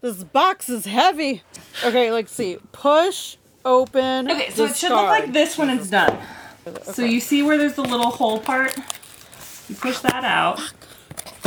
[0.00, 1.42] This box is heavy.
[1.84, 2.56] Okay, let's see.
[2.72, 4.30] Push, open.
[4.30, 6.18] Okay, so it should look like this when it's done.
[6.82, 8.74] So you see where there's the little hole part?
[9.68, 10.60] You push that out.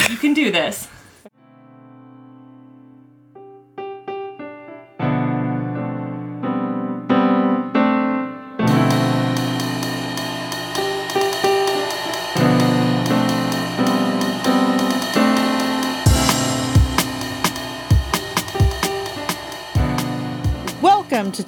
[0.09, 0.87] You can do this.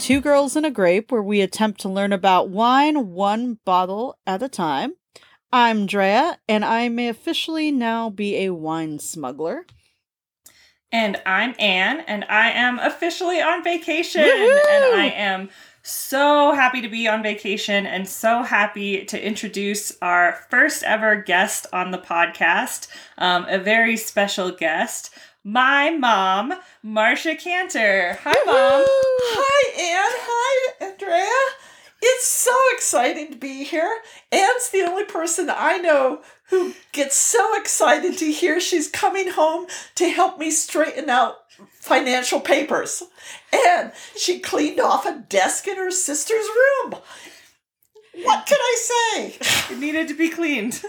[0.05, 4.43] Two Girls and a Grape, where we attempt to learn about wine one bottle at
[4.43, 4.93] a time.
[5.51, 9.65] I'm Drea, and I may officially now be a wine smuggler.
[10.91, 14.21] And I'm Anne, and I am officially on vacation.
[14.21, 14.59] Woohoo!
[14.69, 15.49] And I am
[15.81, 21.65] so happy to be on vacation and so happy to introduce our first ever guest
[21.73, 25.09] on the podcast, um, a very special guest,
[25.45, 28.17] my mom, Marcia Cantor.
[28.23, 28.83] Hi, mom.
[28.87, 30.17] Hi, Anne.
[30.27, 31.55] Hi, Andrea.
[32.01, 34.01] It's so exciting to be here.
[34.31, 39.67] Anne's the only person I know who gets so excited to hear she's coming home
[39.95, 41.35] to help me straighten out
[41.79, 43.03] financial papers.
[43.53, 46.95] And she cleaned off a desk in her sister's room.
[48.23, 49.37] What can I say?
[49.73, 50.81] It needed to be cleaned.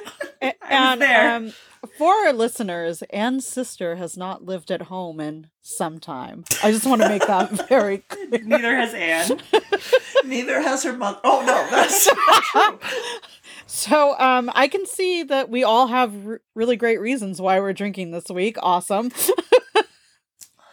[0.42, 1.34] A- I was there.
[1.36, 1.52] Um,
[1.86, 6.44] for our listeners, Anne's sister has not lived at home in some time.
[6.62, 8.42] I just want to make that very clear.
[8.44, 9.40] Neither has Anne.
[10.24, 11.20] Neither has her mother.
[11.24, 12.08] Oh, no, that's
[12.50, 12.78] true.
[13.66, 17.72] So, um, I can see that we all have r- really great reasons why we're
[17.72, 18.56] drinking this week.
[18.62, 19.10] Awesome.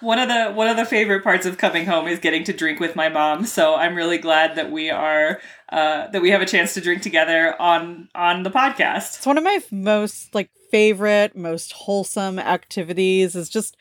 [0.04, 2.80] One of the one of the favorite parts of coming home is getting to drink
[2.80, 3.46] with my mom.
[3.46, 7.02] So I'm really glad that we are uh, that we have a chance to drink
[7.02, 9.18] together on on the podcast.
[9.18, 13.78] It's one of my most like favorite, most wholesome activities is just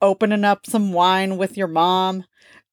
[0.00, 2.24] opening up some wine with your mom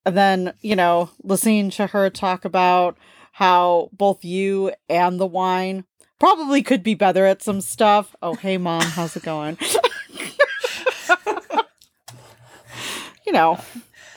[0.06, 2.98] and then, you know, listening to her talk about
[3.34, 5.86] how both you and the wine
[6.20, 8.16] probably could be better at some stuff.
[8.22, 9.58] Oh, hey mom, how's it going?
[13.30, 13.60] you know,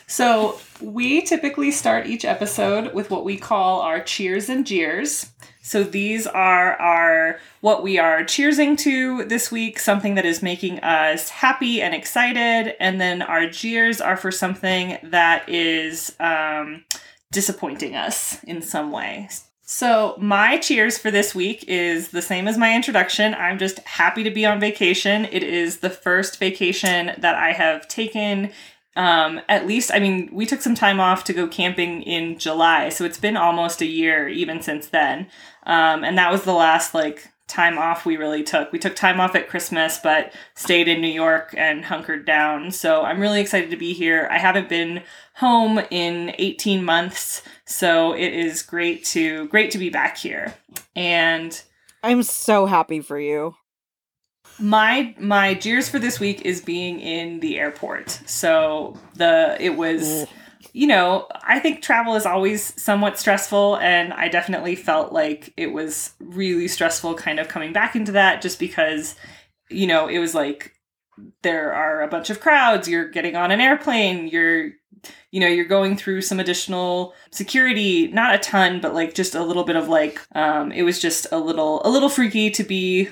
[0.06, 5.30] So we typically start each episode with what we call our cheers and jeers.
[5.62, 10.80] So these are our what we are cheersing to this week, something that is making
[10.80, 16.84] us happy and excited, and then our jeers are for something that is um,
[17.30, 19.28] disappointing us in some way.
[19.64, 23.34] So my cheers for this week is the same as my introduction.
[23.34, 25.24] I'm just happy to be on vacation.
[25.32, 28.50] It is the first vacation that I have taken
[28.96, 32.90] um at least i mean we took some time off to go camping in july
[32.90, 35.26] so it's been almost a year even since then.
[35.64, 38.72] Um and that was the last like time off we really took.
[38.72, 42.70] We took time off at christmas but stayed in new york and hunkered down.
[42.70, 44.28] So i'm really excited to be here.
[44.30, 45.02] I haven't been
[45.36, 50.54] home in 18 months so it is great to great to be back here.
[50.94, 51.60] And
[52.02, 53.54] I'm so happy for you.
[54.62, 58.10] My my jeers for this week is being in the airport.
[58.26, 60.26] So the it was
[60.72, 65.72] you know, I think travel is always somewhat stressful and I definitely felt like it
[65.72, 69.16] was really stressful kind of coming back into that just because
[69.68, 70.72] you know, it was like
[71.42, 74.70] there are a bunch of crowds, you're getting on an airplane, you're
[75.32, 79.42] you know, you're going through some additional security, not a ton, but like just a
[79.42, 83.08] little bit of like um it was just a little a little freaky to be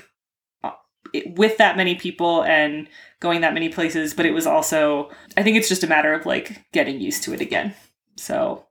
[1.35, 2.87] with that many people and
[3.19, 6.25] going that many places but it was also i think it's just a matter of
[6.25, 7.73] like getting used to it again
[8.17, 8.65] so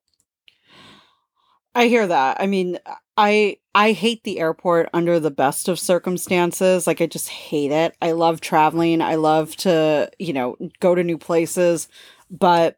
[1.74, 2.40] I hear that.
[2.40, 2.78] I mean,
[3.16, 6.86] I I hate the airport under the best of circumstances.
[6.86, 7.96] Like I just hate it.
[8.02, 9.00] I love traveling.
[9.00, 11.88] I love to, you know, go to new places,
[12.30, 12.76] but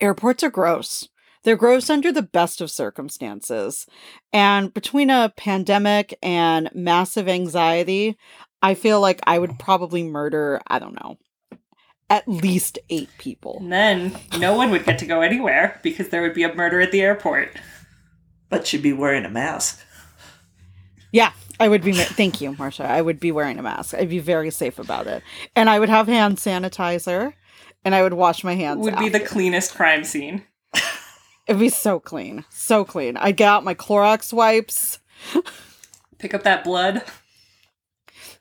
[0.00, 1.08] airports are gross.
[1.42, 3.86] They're gross under the best of circumstances.
[4.32, 8.18] And between a pandemic and massive anxiety,
[8.62, 11.18] I feel like I would probably murder, I don't know,
[12.08, 13.58] at least 8 people.
[13.60, 16.80] and then no one would get to go anywhere because there would be a murder
[16.80, 17.56] at the airport
[18.48, 19.80] But you'd be wearing a mask.
[21.12, 21.92] Yeah, I would be.
[21.92, 22.84] Thank you, Marcia.
[22.84, 23.94] I would be wearing a mask.
[23.94, 25.22] I'd be very safe about it,
[25.56, 27.32] and I would have hand sanitizer,
[27.84, 28.80] and I would wash my hands.
[28.80, 30.44] would be the cleanest crime scene
[31.46, 33.16] It'd be so clean, so clean.
[33.16, 35.00] I'd get out my Clorox wipes.
[36.18, 37.02] pick up that blood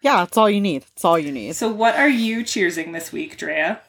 [0.01, 0.85] Yeah, it's all you need.
[0.93, 1.55] It's all you need.
[1.55, 3.81] so what are you cheersing this week drea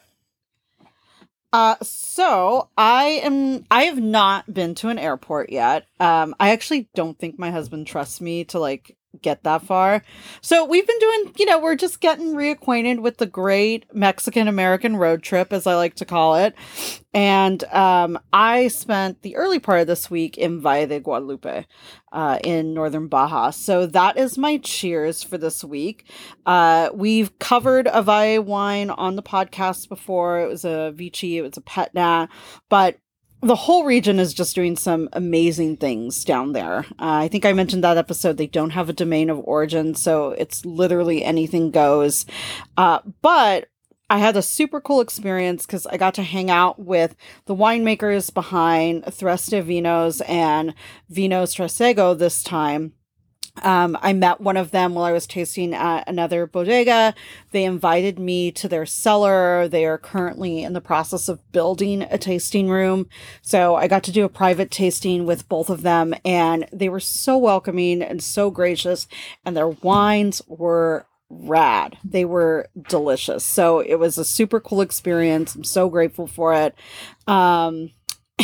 [1.53, 3.65] Uh, so I am.
[3.69, 5.85] I have not been to an airport yet.
[5.99, 10.03] Um, I actually don't think my husband trusts me to like get that far.
[10.41, 14.95] So we've been doing, you know, we're just getting reacquainted with the great Mexican American
[14.95, 16.55] road trip, as I like to call it.
[17.13, 21.65] And um, I spent the early part of this week in Valle de Guadalupe
[22.11, 23.51] uh, in northern Baja.
[23.51, 26.09] So that is my cheers for this week.
[26.45, 30.39] Uh, we've covered a Valle wine on the podcast before.
[30.39, 32.29] It was a Vichy, it was a Petnat,
[32.69, 32.97] but
[33.41, 36.85] the whole region is just doing some amazing things down there.
[36.99, 38.37] Uh, I think I mentioned that episode.
[38.37, 42.25] They don't have a domain of origin, so it's literally anything goes.
[42.77, 43.67] Uh, but
[44.11, 47.15] I had a super cool experience because I got to hang out with
[47.45, 50.75] the winemakers behind Threste Vinos and
[51.11, 52.93] Vinos Tresego this time.
[53.63, 57.13] Um, I met one of them while I was tasting at another bodega.
[57.51, 59.67] They invited me to their cellar.
[59.67, 63.07] They are currently in the process of building a tasting room.
[63.41, 66.99] So I got to do a private tasting with both of them, and they were
[66.99, 69.07] so welcoming and so gracious,
[69.45, 71.97] and their wines were rad.
[72.03, 73.45] They were delicious.
[73.45, 75.55] So it was a super cool experience.
[75.55, 76.75] I'm so grateful for it.
[77.27, 77.91] Um,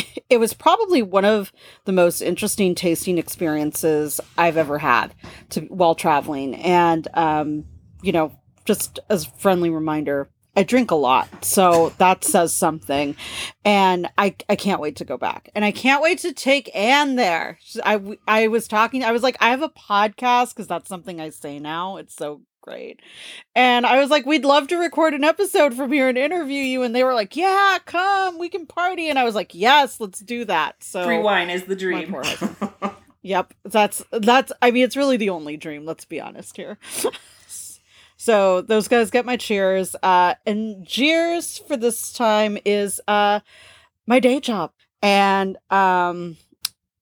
[0.30, 1.52] it was probably one of
[1.84, 5.14] the most interesting tasting experiences I've ever had
[5.50, 6.54] to while traveling.
[6.54, 7.64] And um,
[8.02, 8.32] you know,
[8.64, 13.16] just as a friendly reminder, I drink a lot, so that says something.
[13.64, 17.16] And I I can't wait to go back, and I can't wait to take Anne
[17.16, 17.58] there.
[17.84, 19.04] I I was talking.
[19.04, 21.96] I was like, I have a podcast because that's something I say now.
[21.96, 23.00] It's so great.
[23.54, 26.82] And I was like, we'd love to record an episode from here and interview you.
[26.82, 29.08] And they were like, yeah, come, we can party.
[29.08, 30.82] And I was like, yes, let's do that.
[30.84, 32.14] So free wine is the dream.
[33.22, 33.54] yep.
[33.64, 35.86] That's, that's, I mean, it's really the only dream.
[35.86, 36.78] Let's be honest here.
[38.16, 39.96] so those guys get my cheers.
[40.02, 43.40] Uh, and cheers for this time is, uh,
[44.06, 44.72] my day job.
[45.00, 46.36] And, um,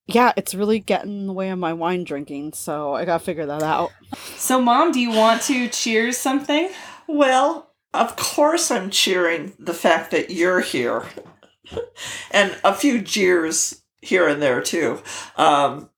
[0.07, 3.47] yeah, it's really getting in the way of my wine drinking, so I gotta figure
[3.47, 3.91] that out.
[4.37, 6.71] So, Mom, do you want to cheers something?
[7.09, 11.07] Well, of course, I'm cheering the fact that you're here,
[12.31, 15.03] and a few jeers here and there too.
[15.37, 15.91] Um,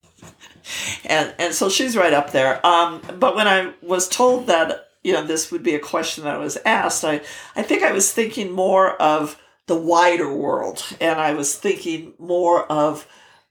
[1.04, 2.64] and and so she's right up there.
[2.66, 6.36] Um, but when I was told that you know this would be a question that
[6.36, 7.20] I was asked, I
[7.56, 12.64] I think I was thinking more of the wider world, and I was thinking more
[12.72, 13.06] of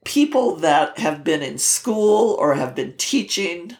[0.08, 3.76] people that have been in school or have been teaching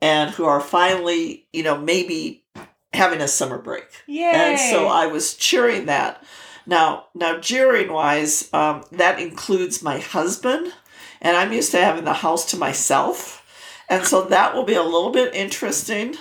[0.00, 2.44] and who are finally, you know, maybe
[2.92, 3.88] having a summer break.
[4.06, 4.22] Yay.
[4.22, 6.22] And so I was cheering that.
[6.64, 10.72] Now, now cheering wise, um, that includes my husband,
[11.20, 13.44] and I'm used to having the house to myself,
[13.88, 16.14] and so that will be a little bit interesting.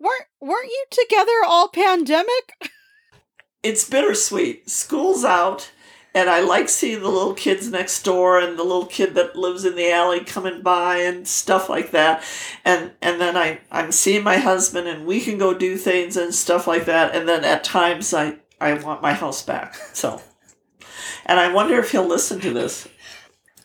[0.00, 2.54] weren't weren't you together all pandemic?
[3.60, 4.70] It's bittersweet.
[4.70, 5.72] School's out
[6.18, 9.64] and I like seeing the little kids next door and the little kid that lives
[9.64, 12.24] in the alley coming by and stuff like that.
[12.64, 16.34] And and then I I'm seeing my husband and we can go do things and
[16.34, 17.14] stuff like that.
[17.14, 19.76] And then at times I I want my house back.
[19.94, 20.20] So,
[21.24, 22.88] and I wonder if he'll listen to this.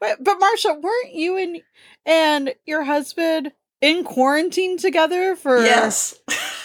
[0.00, 1.62] but Marcia, weren't you and
[2.04, 6.18] and your husband in quarantine together for Yes.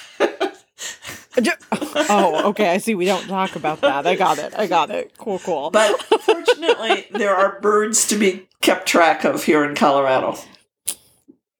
[1.71, 2.69] oh, okay.
[2.69, 2.95] I see.
[2.95, 4.05] We don't talk about that.
[4.05, 4.53] I got it.
[4.57, 5.17] I got it.
[5.17, 5.71] Cool, cool.
[5.71, 10.37] But fortunately, there are birds to be kept track of here in Colorado.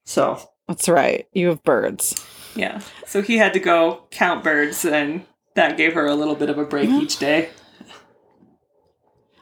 [0.05, 1.27] So that's right.
[1.33, 2.15] You have birds.
[2.55, 2.81] Yeah.
[3.05, 5.25] So he had to go count birds, and
[5.55, 7.49] that gave her a little bit of a break each day.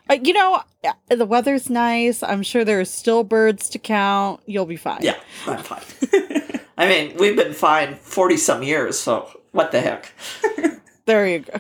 [0.10, 0.62] Uh, you know,
[1.10, 2.24] the weather's nice.
[2.24, 4.42] I'm sure there are still birds to count.
[4.46, 5.02] You'll be fine.
[5.02, 6.60] Yeah, I'm fine.
[6.78, 10.12] I mean, we've been fine 40 some years, so what the heck?
[11.06, 11.60] there you go.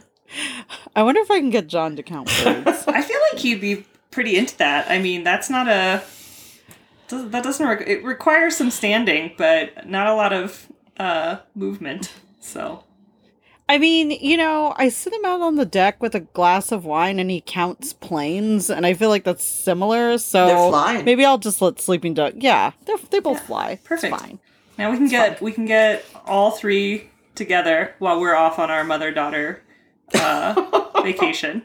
[0.95, 2.83] I wonder if I can get John to count birds.
[2.87, 4.89] I feel like he'd be pretty into that.
[4.89, 6.03] I mean, that's not a
[7.09, 10.67] that doesn't re- it requires some standing, but not a lot of
[10.97, 12.13] uh movement.
[12.39, 12.85] So
[13.71, 16.83] I mean, you know, I sit him out on the deck with a glass of
[16.83, 20.17] wine and he counts planes, and I feel like that's similar.
[20.17, 22.33] So maybe I'll just let Sleeping Duck.
[22.35, 22.71] Yeah,
[23.11, 23.79] they both yeah, fly.
[23.83, 24.13] Perfect.
[24.13, 24.39] It's fine.
[24.77, 25.45] Now we can it's get fine.
[25.45, 29.63] we can get all three together while we're off on our mother daughter
[30.13, 31.63] uh, vacation.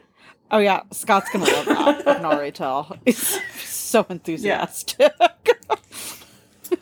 [0.49, 2.07] Oh yeah, Scott's gonna love that.
[2.07, 2.97] I can already tell.
[3.05, 5.11] He's so enthusiastic.
[5.19, 5.27] Yeah.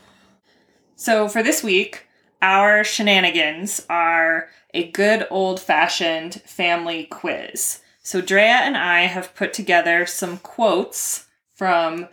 [0.96, 2.08] so for this week,
[2.42, 7.80] our shenanigans are a good old fashioned family quiz.
[8.04, 11.25] So Drea and I have put together some quotes
[11.56, 12.08] from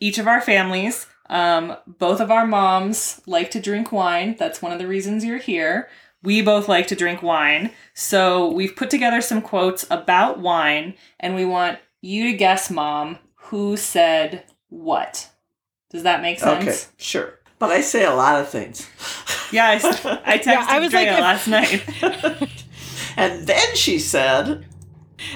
[0.00, 1.06] each of our families.
[1.30, 4.34] Um, both of our moms like to drink wine.
[4.38, 5.88] That's one of the reasons you're here.
[6.22, 7.70] We both like to drink wine.
[7.94, 13.18] So we've put together some quotes about wine, and we want you to guess, Mom,
[13.36, 15.30] who said what.
[15.90, 16.62] Does that make sense?
[16.68, 17.38] Okay, sure.
[17.58, 18.88] But I say a lot of things.
[19.52, 22.50] Yeah, I, s- I texted Yeah, I was Drea like, if- last night.
[23.16, 24.64] And then she said,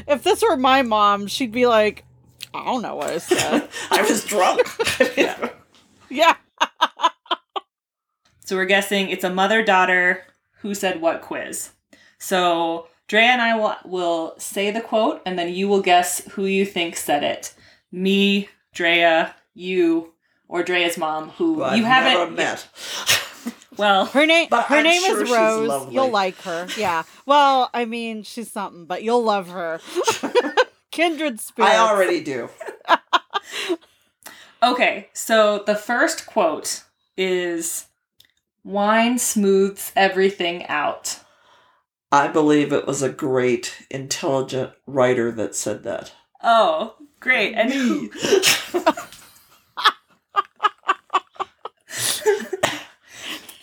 [0.07, 2.05] If this were my mom, she'd be like,
[2.55, 3.69] I don't know what I said.
[3.91, 4.61] I was drunk.
[5.17, 5.49] yeah.
[6.09, 6.37] yeah.
[8.45, 10.25] So we're guessing it's a mother daughter
[10.63, 11.71] who said what quiz.
[12.19, 16.47] So Drea and I will, will say the quote, and then you will guess who
[16.47, 17.55] you think said it.
[17.91, 20.15] Me, Drea, you,
[20.49, 22.69] or Drea's mom, who Who I've you haven't never met.
[23.77, 25.93] Well, Her name But her I'm name sure is Rose.
[25.93, 26.69] You'll like her.
[26.77, 27.05] Yeah.
[27.25, 29.81] Well, I mean, she's something, but you'll love her.
[30.91, 31.71] Kindred spirit.
[31.71, 32.51] I already do.
[34.63, 35.09] okay.
[35.15, 36.85] So the first quote
[37.17, 37.87] is
[38.65, 41.21] "Wine smooths everything out."
[42.11, 46.13] I believe it was a great, intelligent writer that said that.
[46.43, 47.55] Oh, great!
[47.55, 48.11] And who?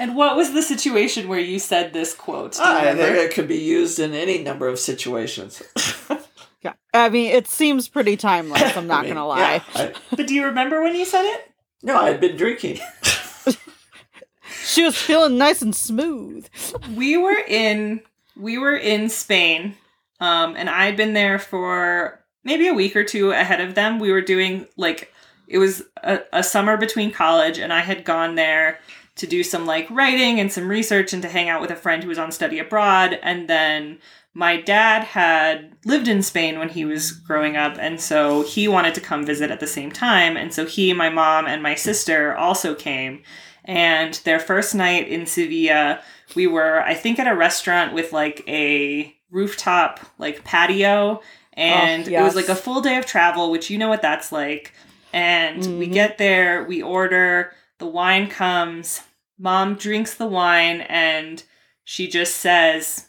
[0.01, 2.57] And what was the situation where you said this quote?
[2.57, 5.61] I think it could be used in any number of situations.
[6.61, 6.73] Yeah.
[6.93, 9.39] I mean, it seems pretty timeless, I'm not I mean, gonna lie.
[9.39, 11.49] yeah, I- But do you remember when you said it?
[11.83, 12.79] no, I'd been drinking.
[14.69, 16.47] She was feeling nice and smooth.
[16.95, 18.01] we were in
[18.37, 19.75] we were in Spain,
[20.19, 23.97] um, and I'd been there for maybe a week or two ahead of them.
[23.97, 25.11] We were doing like
[25.47, 28.79] it was a, a summer between college, and I had gone there
[29.15, 32.03] to do some like writing and some research and to hang out with a friend
[32.03, 33.19] who was on study abroad.
[33.23, 33.97] And then
[34.35, 38.93] my dad had lived in Spain when he was growing up, and so he wanted
[38.95, 40.37] to come visit at the same time.
[40.37, 43.23] And so he, my mom, and my sister also came.
[43.65, 46.01] And their first night in Sevilla,
[46.35, 51.21] we were, I think, at a restaurant with like a rooftop like patio.
[51.53, 54.31] And Oh, it was like a full day of travel, which you know what that's
[54.31, 54.73] like.
[55.13, 55.93] And we Mhm.
[55.93, 59.01] get there, we order, the wine comes,
[59.37, 61.43] mom drinks the wine, and
[61.83, 63.07] she just says,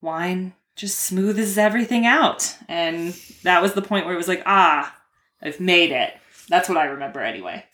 [0.00, 2.56] Wine just smooths everything out.
[2.68, 4.94] And that was the point where it was like, ah,
[5.42, 6.14] I've made it.
[6.48, 7.64] That's what I remember anyway.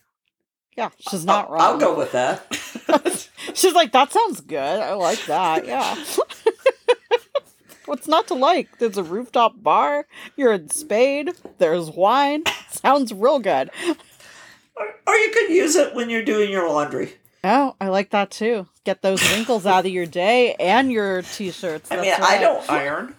[0.76, 1.60] Yeah, she's not wrong.
[1.60, 2.44] I'll go with that.
[3.54, 4.58] She's like, that sounds good.
[4.80, 5.64] I like that.
[5.74, 5.96] Yeah.
[7.86, 8.78] What's not to like?
[8.78, 10.06] There's a rooftop bar.
[10.36, 11.30] You're in Spain.
[11.58, 12.44] There's wine.
[12.70, 13.70] Sounds real good.
[14.74, 17.12] or, or you could use it when you're doing your laundry.
[17.44, 18.66] Oh, I like that too.
[18.84, 21.90] Get those wrinkles out of your day and your t-shirts.
[21.92, 22.40] I mean, I right.
[22.40, 23.14] don't iron.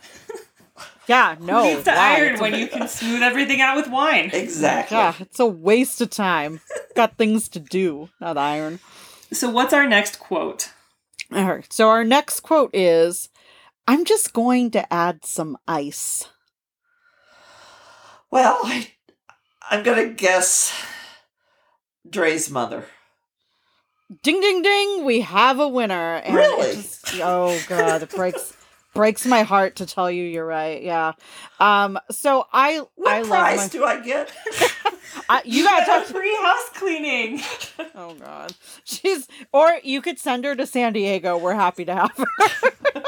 [1.08, 1.64] Yeah, no.
[1.64, 2.16] Who needs to why?
[2.18, 4.32] iron when you can smooth everything out with wine?
[4.34, 4.98] Exactly.
[4.98, 6.62] Yeah, it's a waste of time.
[6.96, 8.80] Got things to do, not iron.
[9.32, 10.72] So, what's our next quote?
[11.32, 11.74] All right.
[11.74, 13.30] So our next quote is,
[13.88, 16.28] "I'm just going to add some ice."
[18.32, 18.88] Well, I,
[19.70, 20.74] I'm going to guess
[22.10, 22.86] Dre's mother.
[24.22, 25.04] Ding ding ding!
[25.04, 26.16] We have a winner.
[26.18, 26.76] And Really?
[26.76, 28.55] just- oh god, it breaks
[28.96, 30.82] breaks my heart to tell you you're right.
[30.82, 31.12] Yeah.
[31.60, 32.00] Um.
[32.10, 34.32] So I What I prize love do I get?
[35.30, 36.16] I, you gotta Get a talk.
[36.16, 37.42] free house cleaning.
[37.98, 41.38] Oh god, she's or you could send her to San Diego.
[41.38, 43.02] We're happy to have her.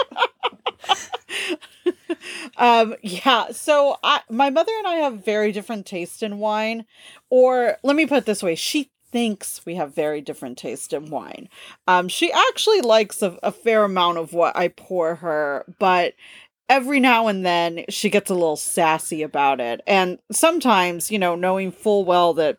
[2.58, 2.96] um.
[3.01, 3.51] Yeah.
[3.51, 6.86] So I, my mother and I have very different taste in wine,
[7.29, 11.10] or let me put it this way: she thinks we have very different taste in
[11.10, 11.50] wine.
[11.88, 16.14] Um, she actually likes a, a fair amount of what I pour her, but
[16.70, 19.82] every now and then she gets a little sassy about it.
[19.88, 22.58] And sometimes, you know, knowing full well that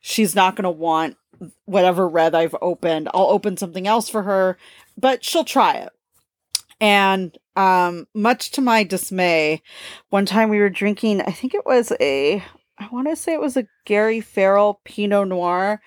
[0.00, 1.16] she's not going to want
[1.64, 4.56] whatever red I've opened, I'll open something else for her,
[4.96, 5.90] but she'll try it.
[6.80, 9.60] And um much to my dismay,
[10.08, 12.42] one time we were drinking, I think it was a
[12.82, 15.80] I want to say it was a Gary Farrell Pinot Noir.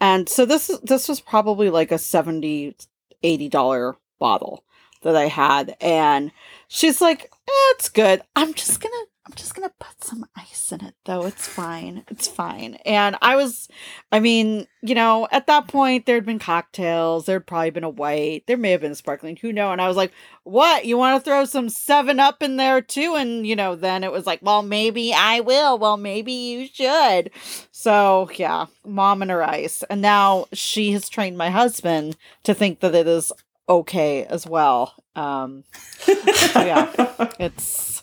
[0.00, 2.76] And so this is this was probably like a 70
[3.22, 4.64] 80 dollar bottle
[5.02, 6.32] that I had and
[6.68, 8.22] she's like, eh, "It's good.
[8.34, 11.24] I'm just going to I'm just to put some ice in it though.
[11.24, 12.04] It's fine.
[12.08, 13.68] It's fine." And I was
[14.10, 18.42] I mean, you know, at that point there'd been cocktails, there'd probably been a white,
[18.48, 19.70] there may have been sparkling, who know?
[19.70, 20.10] And I was like,
[20.42, 20.84] "What?
[20.84, 24.10] You want to throw some 7 up in there too?" And you know, then it
[24.10, 25.78] was like, "Well, maybe I will.
[25.78, 27.30] Well, maybe you should."
[27.70, 29.84] So, yeah, mom and her ice.
[29.84, 33.32] And now she has trained my husband to think that it is
[33.68, 34.94] okay as well.
[35.14, 35.62] Um
[36.00, 36.12] so
[36.60, 36.90] yeah,
[37.38, 38.02] it's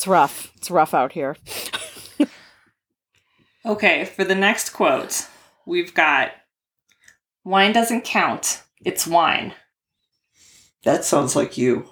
[0.00, 0.50] it's rough.
[0.56, 1.36] It's rough out here.
[3.66, 5.26] Okay, for the next quote,
[5.66, 6.30] we've got
[7.44, 8.62] wine doesn't count.
[8.82, 9.52] It's wine.
[10.84, 11.86] That sounds like you.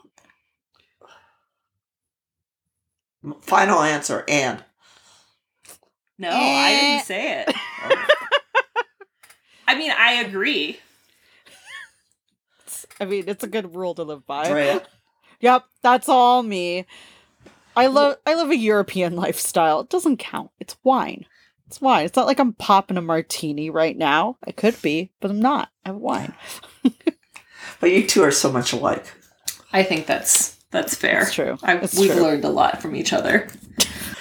[3.43, 4.65] Final answer, and.
[6.19, 6.81] No, I Eh.
[6.81, 7.55] didn't say it.
[9.69, 10.79] I mean, I agree.
[12.99, 14.49] I mean, it's a good rule to live by.
[14.49, 14.83] Drea.
[15.41, 16.87] Yep, that's all me.
[17.79, 19.81] I love I love a European lifestyle.
[19.81, 20.51] It doesn't count.
[20.59, 21.25] It's wine.
[21.67, 22.07] It's wine.
[22.07, 24.37] It's not like I'm popping a martini right now.
[24.47, 25.69] I could be, but I'm not.
[25.85, 26.35] I have wine.
[27.81, 29.05] But you two are so much alike.
[29.73, 31.23] I think that's that's fair.
[31.23, 31.57] It's true.
[31.63, 32.23] I, It's we've true.
[32.23, 33.49] learned a lot from each other.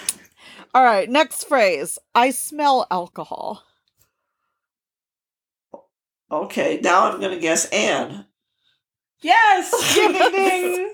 [0.75, 1.97] All right, next phrase.
[2.13, 3.63] I smell alcohol.
[6.31, 8.25] Okay, now I'm gonna guess Anne.
[9.21, 9.95] Yes!
[9.95, 10.93] Ding, ding, ding.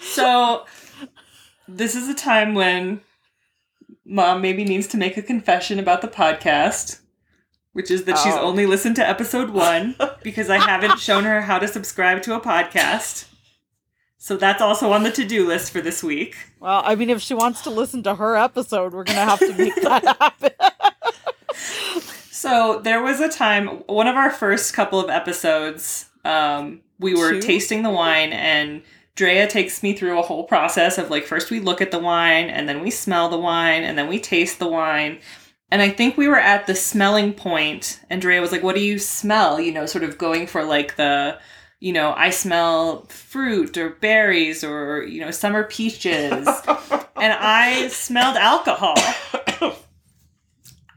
[0.00, 0.64] so,
[1.68, 3.00] this is a time when
[4.04, 7.00] mom maybe needs to make a confession about the podcast,
[7.72, 8.40] which is that she's Oh.
[8.42, 12.40] only listened to episode one because I haven't shown her how to subscribe to a
[12.40, 13.26] podcast.
[14.18, 16.34] So, that's also on the to do list for this week.
[16.58, 19.52] Well, I mean, if she wants to listen to her episode, we're gonna have to
[19.54, 20.50] make that happen.
[22.30, 27.32] So there was a time, one of our first couple of episodes, um, we were
[27.32, 27.40] Two?
[27.42, 28.82] tasting the wine, and
[29.16, 32.48] Drea takes me through a whole process of like first we look at the wine,
[32.48, 35.18] and then we smell the wine, and then we taste the wine.
[35.70, 38.82] And I think we were at the smelling point, and Drea was like, "What do
[38.82, 41.38] you smell?" You know, sort of going for like the,
[41.80, 46.46] you know, I smell fruit or berries or you know summer peaches,
[47.16, 48.96] and I smelled alcohol.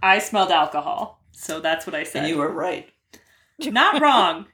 [0.03, 1.21] I smelled alcohol.
[1.31, 2.23] So that's what I said.
[2.23, 2.89] And you were right.
[3.59, 4.47] Not wrong.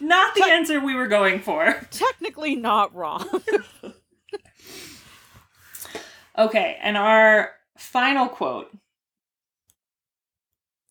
[0.00, 1.64] Not the answer we were going for.
[1.90, 3.26] Technically not wrong.
[6.36, 8.68] Okay, and our final quote.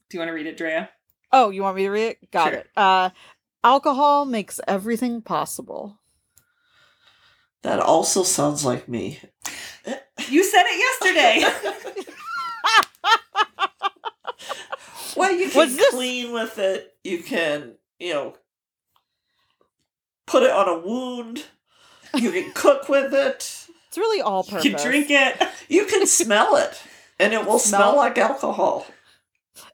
[0.10, 0.90] Do you want to read it, Drea?
[1.34, 2.32] Oh, you want me to read it?
[2.32, 2.60] Got Sure.
[2.60, 2.68] it.
[2.78, 3.10] Uh
[3.62, 6.00] alcohol makes everything possible.
[7.64, 9.20] That also sounds like me.
[10.30, 11.74] You said it yesterday.
[15.16, 16.92] Well, you can Was this- clean with it.
[17.04, 18.34] You can, you know,
[20.26, 21.46] put it on a wound.
[22.16, 23.36] You can cook with it.
[23.88, 24.82] It's really all you purpose.
[24.84, 25.42] can drink it.
[25.70, 26.82] You can smell it,
[27.20, 27.96] and it will smell, Smell?
[27.98, 28.86] like alcohol.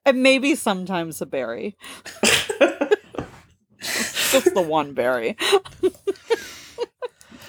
[0.06, 1.78] And maybe sometimes a berry.
[3.82, 5.36] Just the one berry.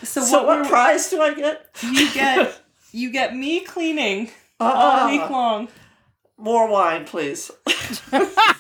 [0.03, 1.67] So, So, what, what prize do I get?
[1.83, 2.61] you get
[2.93, 5.69] you get me cleaning all Uh, week long.
[6.39, 7.51] more wine, please.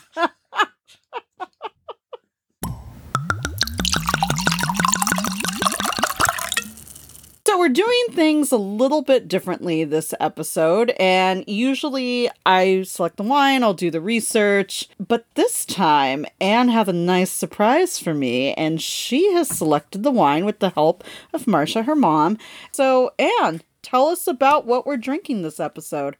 [7.60, 13.62] we're doing things a little bit differently this episode, and usually I select the wine,
[13.62, 18.80] I'll do the research, but this time Anne has a nice surprise for me, and
[18.80, 22.38] she has selected the wine with the help of Marcia, her mom.
[22.72, 26.16] So Anne, tell us about what we're drinking this episode.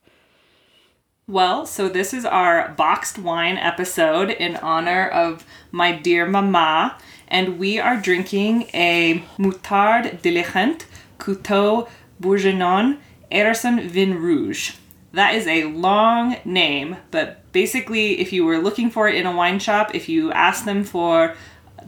[1.26, 6.98] Well, so this is our boxed wine episode in honor of my dear mama,
[7.28, 10.84] and we are drinking a Moutard Diligent
[11.20, 11.88] Coteaux
[12.20, 12.98] Bourguignons
[13.30, 14.72] Hérisson Vin Rouge.
[15.12, 19.34] That is a long name, but basically, if you were looking for it in a
[19.34, 21.34] wine shop, if you asked them for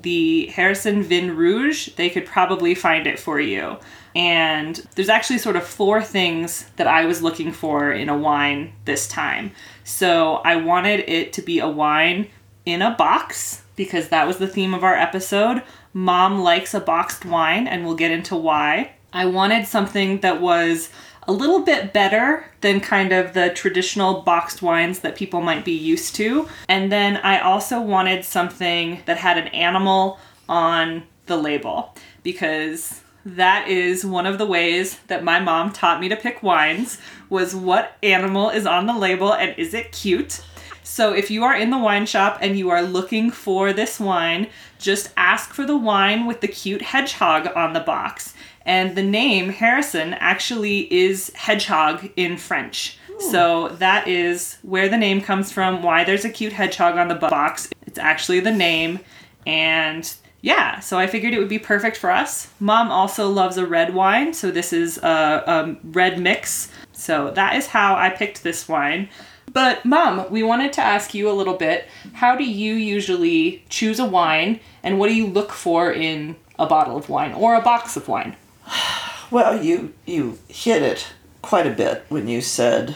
[0.01, 3.79] the Hérisson Vin Rouge, they could probably find it for you.
[4.15, 8.73] And there's actually sort of four things that I was looking for in a wine
[8.85, 9.53] this time.
[9.85, 12.29] So I wanted it to be a wine
[12.67, 15.63] in a box because that was the theme of our episode.
[15.93, 18.93] Mom likes a boxed wine, and we'll get into why.
[19.13, 20.89] I wanted something that was
[21.29, 25.73] a little bit better than kind of the traditional boxed wines that people might be
[25.73, 26.49] used to.
[26.69, 33.69] And then I also wanted something that had an animal on the label because that
[33.69, 36.99] is one of the ways that my mom taught me to pick wines
[37.31, 40.43] was what animal is on the label and is it cute?
[40.83, 44.49] So if you are in the wine shop and you are looking for this wine,
[44.79, 48.35] just ask for the wine with the cute hedgehog on the box.
[48.65, 52.99] And the name Hérisson actually is hedgehog in French.
[53.31, 57.15] So that is where the name comes from, why there's a cute hedgehog on the
[57.15, 57.69] box.
[57.87, 58.99] It's actually the name.
[59.47, 62.49] And yeah, so I figured it would be perfect for us.
[62.59, 65.07] Mom also loves a red wine, so this is a,
[65.47, 66.69] a red mix.
[66.93, 69.09] So that is how I picked this wine.
[69.53, 74.01] But, Mom, we wanted to ask you a little bit how do you usually choose
[74.01, 77.63] a wine, and what do you look for in a bottle of wine or a
[77.63, 78.37] box of wine?
[79.31, 81.07] Well, you you hit it
[81.41, 82.95] quite a bit when you said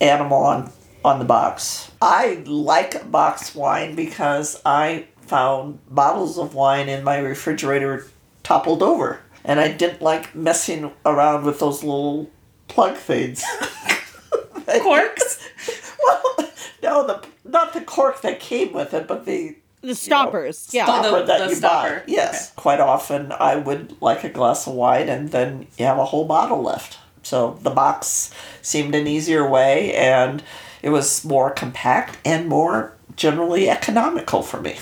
[0.00, 0.72] animal on
[1.04, 1.92] on the box.
[2.02, 8.08] I like box wine because I found bottles of wine in my refrigerator
[8.42, 12.28] toppled over, and I didn't like messing around with those little
[12.66, 13.44] plug things.
[14.82, 15.48] Corks?
[16.04, 16.50] well,
[16.82, 20.68] no, the not the cork that came with it, but the The stoppers.
[20.72, 20.86] yeah.
[20.88, 21.94] Oh, the- stopper that the you stopper.
[21.96, 22.02] buy.
[22.06, 26.04] Yes, quite often I would like a glass of wine, and then you have a
[26.06, 26.98] whole bottle left.
[27.22, 28.30] So the box
[28.62, 30.42] seemed an easier way, and
[30.82, 34.76] it was more compact and more generally economical for me.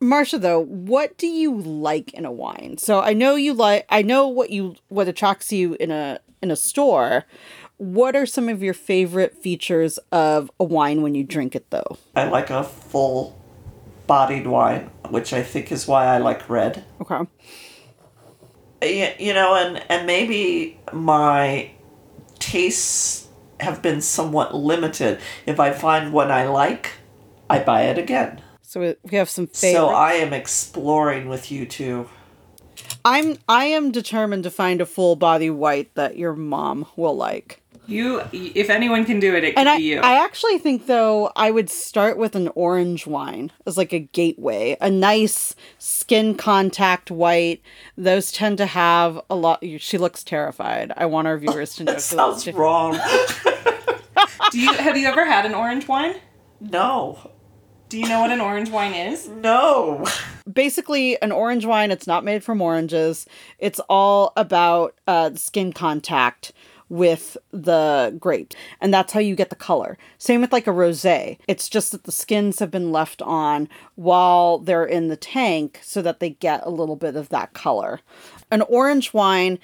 [0.00, 2.76] Marcia, though, what do you like in a wine?
[2.78, 3.86] So I know you like.
[3.88, 7.24] I know what you what attracts you in a in a store.
[7.78, 11.96] What are some of your favorite features of a wine when you drink it, though?
[12.14, 13.36] I like a full
[14.06, 16.84] bodied wine, which I think is why I like red.
[17.00, 17.26] Okay.
[18.82, 21.70] Y- you know and and maybe my
[22.38, 23.28] tastes
[23.60, 26.90] have been somewhat limited if i find one i like
[27.48, 29.72] i buy it again So we- we have some favorites.
[29.78, 32.10] so i am exploring with you two
[33.04, 37.60] I'm I am determined to find a full body white that your mom will like.
[37.86, 40.00] You, if anyone can do it, it could And I, be you.
[40.00, 44.78] I actually think though I would start with an orange wine as like a gateway,
[44.80, 47.60] a nice skin contact white.
[47.98, 49.62] Those tend to have a lot.
[49.80, 50.92] She looks terrified.
[50.96, 51.92] I want our viewers to know.
[51.92, 52.92] that she sounds looks- wrong
[54.50, 56.14] Do you have you ever had an orange wine?
[56.60, 57.30] no
[57.94, 59.28] Do you know what an orange wine is?
[59.28, 60.04] no
[60.52, 61.92] Basically, an orange wine.
[61.92, 63.24] It's not made from oranges.
[63.60, 66.50] It's all about uh, skin contact
[66.88, 71.38] with the grapes and that's how you get the color same with like a rosé
[71.48, 76.02] it's just that the skins have been left on while they're in the tank so
[76.02, 78.00] that they get a little bit of that color
[78.54, 79.58] an orange wine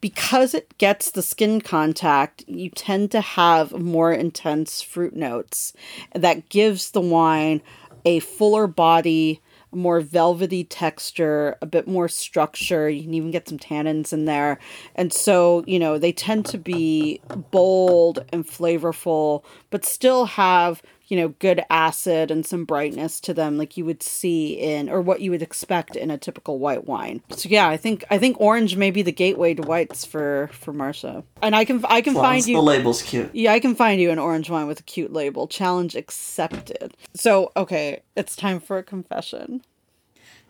[0.00, 5.72] because it gets the skin contact you tend to have more intense fruit notes
[6.14, 7.60] that gives the wine
[8.04, 12.88] a fuller body more velvety texture, a bit more structure.
[12.88, 14.58] You can even get some tannins in there.
[14.94, 21.16] And so, you know, they tend to be bold and flavorful, but still have, you
[21.16, 25.20] know, good acid and some brightness to them like you would see in or what
[25.20, 27.22] you would expect in a typical white wine.
[27.30, 30.72] So yeah, I think I think orange may be the gateway to whites for for
[30.72, 31.24] Marcia.
[31.42, 33.74] And I can I can as find as you the label's cute yeah, I can
[33.74, 35.46] find you an orange wine with a cute label.
[35.46, 36.96] Challenge accepted.
[37.14, 39.62] So, okay, it's time for a confession.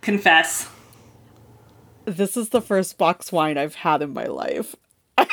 [0.01, 0.69] Confess.
[2.05, 4.77] This is the first box wine I've had in my life.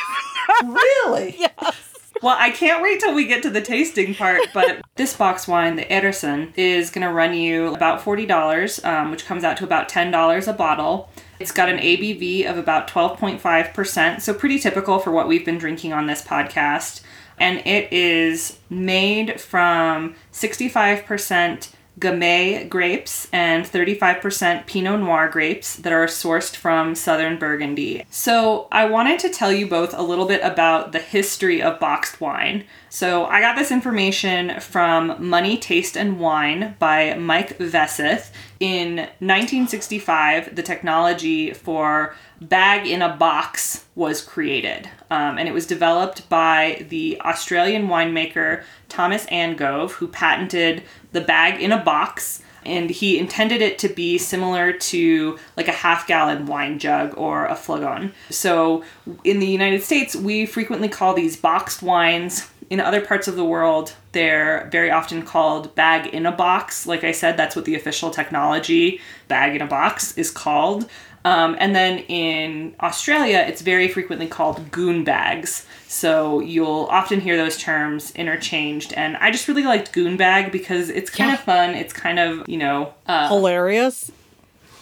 [0.64, 1.38] really
[2.24, 5.76] Well, I can't wait till we get to the tasting part, but this box wine,
[5.76, 9.90] the Hérisson, is going to run you about $40, um, which comes out to about
[9.90, 11.10] $10 a bottle.
[11.38, 15.92] It's got an ABV of about 12.5%, so pretty typical for what we've been drinking
[15.92, 17.02] on this podcast.
[17.38, 26.06] And it is made from 65% Gamay grapes and 35% Pinot Noir grapes that are
[26.06, 28.04] sourced from southern Burgundy.
[28.10, 32.20] So, I wanted to tell you both a little bit about the history of boxed
[32.20, 32.64] wine.
[32.88, 38.30] So, I got this information from Money, Taste, and Wine by Mike Veseth.
[38.58, 44.88] In 1965, the technology for bag in a box was created.
[45.10, 50.82] Um, and it was developed by the Australian winemaker Thomas Angove, who patented
[51.14, 52.42] the bag in a box.
[52.66, 57.44] And he intended it to be similar to like a half gallon wine jug or
[57.46, 58.12] a flagon.
[58.30, 58.84] So
[59.22, 62.48] in the United States, we frequently call these boxed wines.
[62.70, 66.86] In other parts of the world, they're very often called bag in a box.
[66.86, 68.98] Like I said, that's what the official technology,
[69.28, 70.88] bag in a box, is called.
[71.26, 75.66] Um, and then in Australia, it's very frequently called goon bags.
[75.94, 78.92] So you'll often hear those terms interchanged.
[78.94, 81.34] And I just really liked goon bag because it's kind Yeah.
[81.34, 81.70] of fun.
[81.70, 84.10] It's kind of, you know, uh, Hilarious.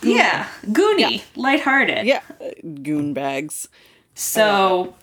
[0.03, 2.07] yeah, goony, lighthearted.
[2.07, 2.23] Yeah.
[2.83, 3.69] Goon bags.
[4.15, 4.95] So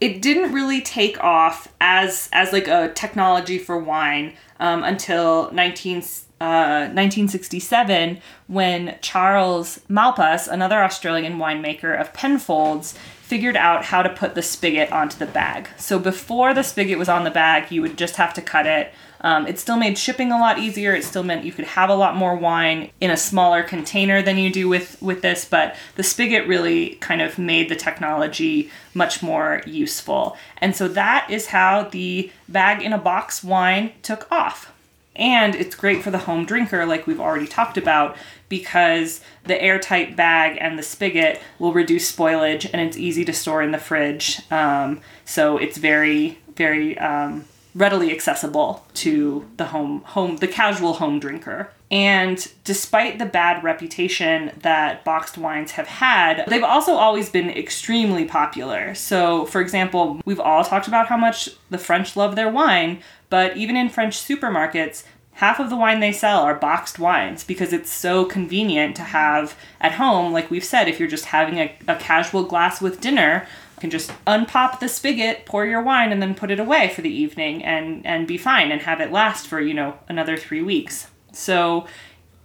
[0.00, 5.98] it didn't really take off as as like a technology for wine um, until 19
[6.40, 12.94] uh, 1967 when Charles Malpas, another Australian winemaker of Penfolds,
[13.28, 15.68] figured out how to put the spigot onto the bag.
[15.76, 18.90] So before the spigot was on the bag, you would just have to cut it.
[19.20, 20.94] Um, it still made shipping a lot easier.
[20.94, 24.38] It still meant you could have a lot more wine in a smaller container than
[24.38, 25.44] you do with with this.
[25.44, 30.34] But the spigot really kind of made the technology much more useful.
[30.56, 34.72] And so that is how the bag in a box wine took off.
[35.18, 38.16] And it's great for the home drinker, like we've already talked about,
[38.48, 43.60] because the airtight bag and the spigot will reduce spoilage and it's easy to store
[43.62, 44.40] in the fridge.
[44.50, 51.18] Um, so it's very, very um, readily accessible to the home, home, the casual home
[51.18, 51.70] drinker.
[51.90, 58.26] And despite the bad reputation that boxed wines have had, they've also always been extremely
[58.26, 58.94] popular.
[58.94, 63.56] So, for example, we've all talked about how much the French love their wine, but
[63.56, 67.90] even in French supermarkets, half of the wine they sell are boxed wines because it's
[67.90, 70.32] so convenient to have at home.
[70.32, 73.90] Like we've said, if you're just having a, a casual glass with dinner, you can
[73.90, 77.64] just unpop the spigot, pour your wine, and then put it away for the evening
[77.64, 81.08] and, and be fine and have it last for, you know, another three weeks.
[81.32, 81.86] So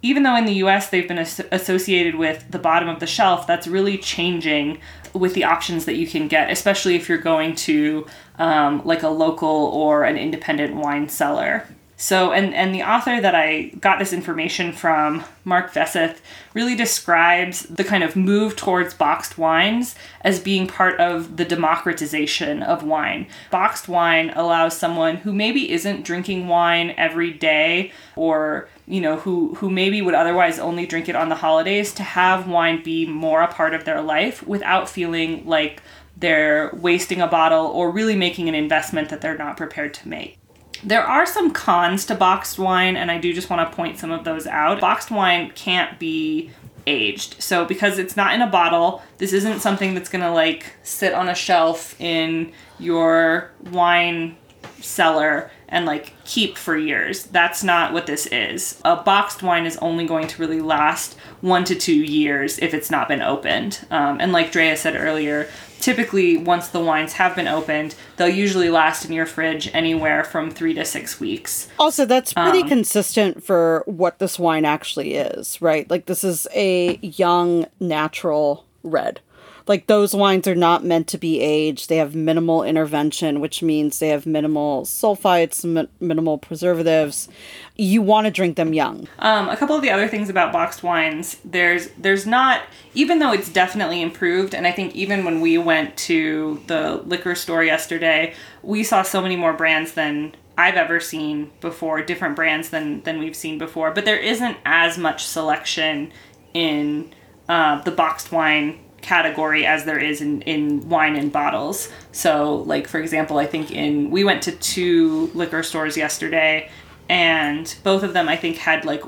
[0.03, 3.47] even though in the US they've been as- associated with the bottom of the shelf,
[3.47, 4.79] that's really changing
[5.13, 8.05] with the options that you can get, especially if you're going to
[8.37, 11.65] um, like a local or an independent wine cellar.
[11.95, 16.17] So, and, and the author that I got this information from, Mark Veseth,
[16.53, 22.61] really describes the kind of move towards boxed wines as being part of the democratization
[22.61, 23.27] of wine.
[23.51, 29.55] Boxed wine allows someone who maybe isn't drinking wine every day or you know who
[29.55, 33.41] who maybe would otherwise only drink it on the holidays to have wine be more
[33.41, 35.81] a part of their life without feeling like
[36.17, 40.37] they're wasting a bottle or really making an investment that they're not prepared to make.
[40.83, 44.11] There are some cons to boxed wine, and I do just want to point some
[44.11, 44.81] of those out.
[44.81, 46.51] Boxed wine can't be
[46.85, 47.41] aged.
[47.41, 51.13] So because it's not in a bottle, this isn't something that's going to like sit
[51.13, 54.35] on a shelf in your wine
[54.81, 57.23] cellar and like keep for years.
[57.23, 58.79] That's not what this is.
[58.85, 62.91] A boxed wine is only going to really last one to two years if it's
[62.91, 63.85] not been opened.
[63.91, 68.69] Um, and like Drea said earlier, typically once the wines have been opened, they'll usually
[68.69, 71.67] last in your fridge anywhere from three to six weeks.
[71.79, 75.89] Also, that's pretty consistent for what this wine actually is, right?
[75.89, 79.19] Like, this is a young, natural red.
[79.67, 81.89] Like, those wines are not meant to be aged.
[81.89, 87.29] They have minimal intervention, which means they have minimal sulfites, mi- minimal preservatives.
[87.75, 89.07] You want to drink them young.
[89.19, 92.61] Um, a couple of the other things about boxed wines, there's there's not
[92.93, 97.35] even though it's definitely improved, and I think even when we went to the liquor
[97.35, 102.69] store yesterday, we saw so many more brands than I've ever seen before, different brands
[102.69, 103.91] than than we've seen before.
[103.91, 106.11] But there isn't as much selection
[106.53, 107.11] in
[107.49, 111.89] uh, the boxed wine category as there is in, in wine in bottles.
[112.11, 116.69] So, like for example, I think in we went to two liquor stores yesterday,
[117.09, 119.03] and both of them I think had like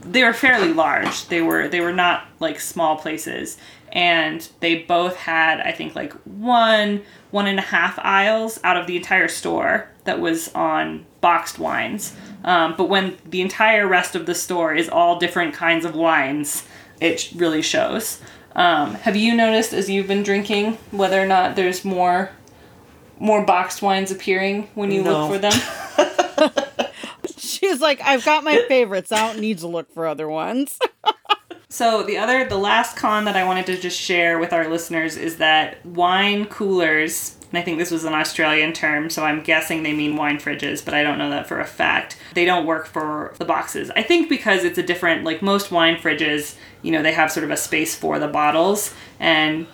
[0.00, 1.26] they were fairly large.
[1.26, 3.56] They were they were not like small places,
[3.92, 8.86] and they both had I think like one one and a half aisles out of
[8.86, 12.16] the entire store that was on boxed wines.
[12.44, 16.64] Um, but when the entire rest of the store is all different kinds of wines,
[17.00, 18.20] it really shows.
[18.56, 22.30] Um, have you noticed as you've been drinking whether or not there's more
[23.20, 25.26] more boxed wines appearing when you No.
[25.28, 25.52] look for them?
[27.36, 29.10] She's like, I've got my favorites.
[29.12, 30.78] I don't need to look for other ones.
[31.70, 35.18] So the other, the last con that I wanted to just share with our listeners
[35.18, 39.82] is that wine coolers, and I think this was an Australian term, so I'm guessing
[39.82, 42.18] they mean wine fridges, but I don't know that for a fact.
[42.34, 43.90] They don't work for the boxes.
[43.96, 47.44] I think because it's a different, like most wine fridges, you know, they have sort
[47.44, 49.66] of a space for the bottles, and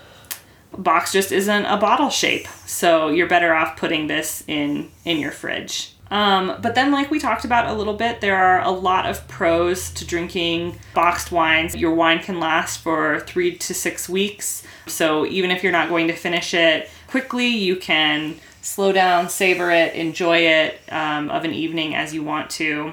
[0.77, 2.47] box just isn't a bottle shape.
[2.67, 5.95] So you're better off putting this in in your fridge.
[6.11, 9.27] Um, but then, like we talked about a little bit, there are a lot of
[9.27, 11.75] pros to drinking boxed wines.
[11.75, 14.63] Your wine can last for three to six weeks.
[14.87, 19.71] So even if you're not going to finish it quickly, you can slow down, savor
[19.71, 22.93] it, enjoy it um, of an evening as you want to.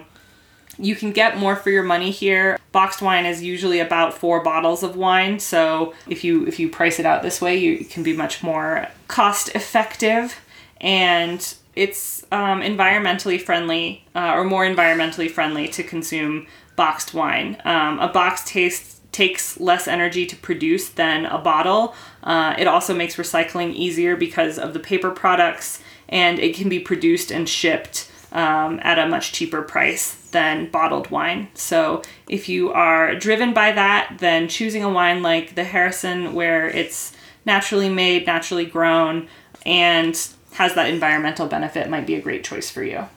[0.78, 2.60] You can get more for your money here.
[2.72, 7.00] Boxed wine is usually about four bottles of wine, so if you if you price
[7.00, 10.40] it out this way, you can be much more cost effective,
[10.80, 17.60] and it's um, environmentally friendly uh, or more environmentally friendly to consume boxed wine.
[17.66, 21.94] Um, a box taste takes less energy to produce than a bottle.
[22.24, 26.80] Uh, it also makes recycling easier because of the paper products, and it can be
[26.80, 31.50] produced and shipped um, at a much cheaper price than bottled wine.
[31.54, 36.70] So if you are driven by that, then choosing a wine like the Hérisson, where
[36.70, 37.14] it's
[37.46, 39.28] naturally made, naturally grown,
[39.66, 40.18] and
[40.54, 43.08] has that environmental benefit, might be a great choice for you.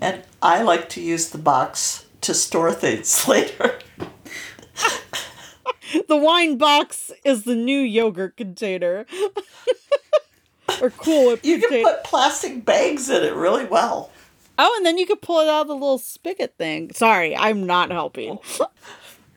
[0.00, 3.78] And I like to use the box to store things later.
[6.08, 9.06] the wine box is the new yogurt container.
[10.80, 14.10] or cool whip You can put plastic bags in it really well.
[14.58, 16.92] oh, and then you could pull it out of the little spigot thing.
[16.92, 18.38] Sorry, I'm not helping.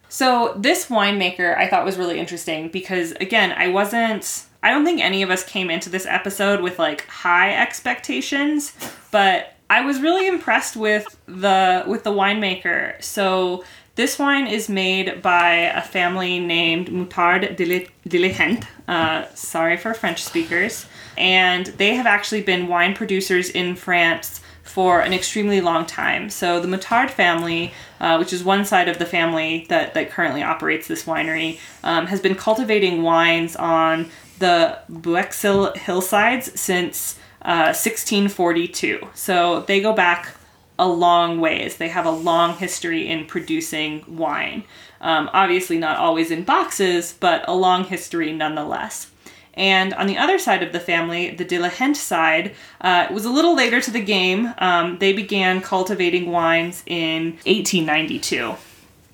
[0.09, 5.01] So this winemaker I thought was really interesting because again, I wasn't I don't think
[5.01, 8.73] any of us came into this episode with like high expectations,
[9.09, 13.03] but I was really impressed with the with the winemaker.
[13.03, 13.63] So
[13.95, 18.65] this wine is made by a family named Moutard Dili- Diligent.
[18.87, 20.87] Uh, sorry for French speakers.
[21.15, 26.29] And they have actually been wine producers in France for an extremely long time.
[26.29, 30.41] So the Moutard family, uh, which is one side of the family that, that currently
[30.41, 39.07] operates this winery, um, has been cultivating wines on the Bouxwiller hillsides since uh, 1642.
[39.13, 40.35] So they go back
[40.79, 41.77] a long ways.
[41.77, 44.63] They have a long history in producing wine.
[45.01, 49.11] Um, obviously, not always in boxes, but a long history nonetheless.
[49.55, 53.55] And on the other side of the family, the Diligent side, uh, was a little
[53.55, 54.53] later to the game.
[54.57, 58.55] Um, they began cultivating wines in 1892.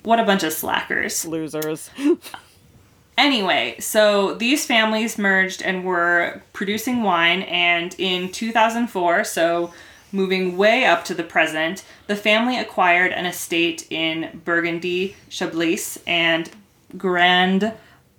[0.02, 1.26] What a bunch of slackers.
[1.26, 1.90] Losers.
[3.20, 9.74] Anyway, so these families merged and were producing wine, and in 2004, so
[10.12, 16.50] moving way up to the present, the family acquired an estate in Burgundy, Chablis, and
[16.96, 17.72] Grand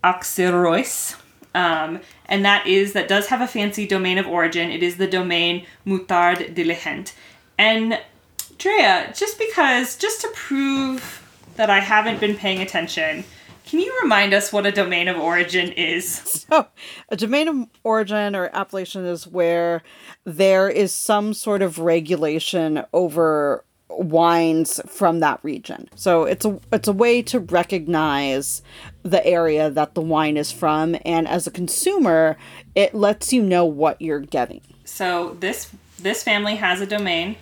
[0.03, 1.15] Auxerrois.
[1.53, 4.71] Um, and that is that does have a fancy domain of origin.
[4.71, 7.13] It is the domain Moutard-Diligent.
[7.57, 7.99] And
[8.57, 11.21] Drea, just because, just to prove
[11.55, 13.25] that I haven't been paying attention,
[13.65, 16.45] can you remind us what a domain of origin is?
[16.51, 16.67] So,
[17.07, 19.83] a domain of origin or appellation is where
[20.25, 25.89] there is some sort of regulation over wines from that region.
[25.95, 28.61] So it's a it's a way to recognize
[29.03, 32.37] the area that the wine is from and as a consumer,
[32.75, 34.61] it lets you know what you're getting.
[34.85, 35.69] So this
[35.99, 37.35] this family has a domain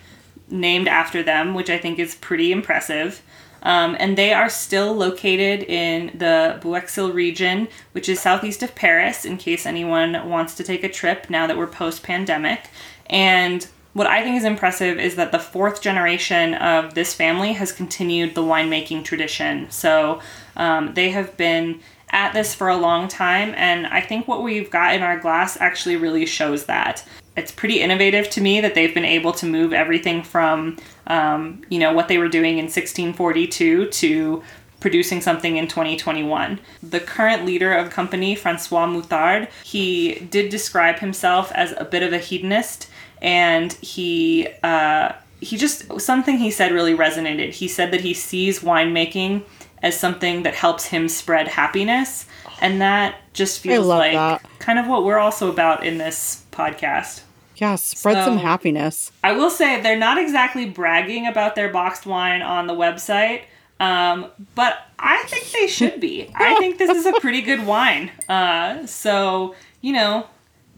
[0.48, 3.22] named after them, which I think is pretty impressive.
[3.62, 9.24] Um, and they are still located in the Buxeuil region, which is southeast of Paris,
[9.24, 12.68] in case anyone wants to take a trip now that we're post pandemic.
[13.06, 17.72] And what I think is impressive is that the fourth generation of this family has
[17.72, 19.70] continued the winemaking tradition.
[19.70, 20.20] So
[20.56, 21.80] um, they have been
[22.12, 25.60] at this for a long time, and I think what we've got in our glass
[25.60, 27.04] actually really shows that.
[27.36, 30.76] It's pretty innovative to me that they've been able to move everything from,
[31.10, 34.42] um, you know, what they were doing in 1642 to
[34.78, 36.58] producing something in 2021.
[36.82, 42.12] The current leader of company, Francois Moutard, he did describe himself as a bit of
[42.12, 42.88] a hedonist,
[43.20, 47.52] and he uh, he just something he said really resonated.
[47.54, 49.42] He said that he sees winemaking
[49.82, 52.26] as something that helps him spread happiness.
[52.60, 54.44] And that just feels like that.
[54.58, 57.22] kind of what we're also about in this podcast.
[57.60, 59.12] Yeah, spread so, some happiness.
[59.22, 63.42] I will say they're not exactly bragging about their boxed wine on the website,
[63.78, 66.30] um, but I think they should be.
[66.34, 68.10] I think this is a pretty good wine.
[68.30, 70.26] Uh, so, you know,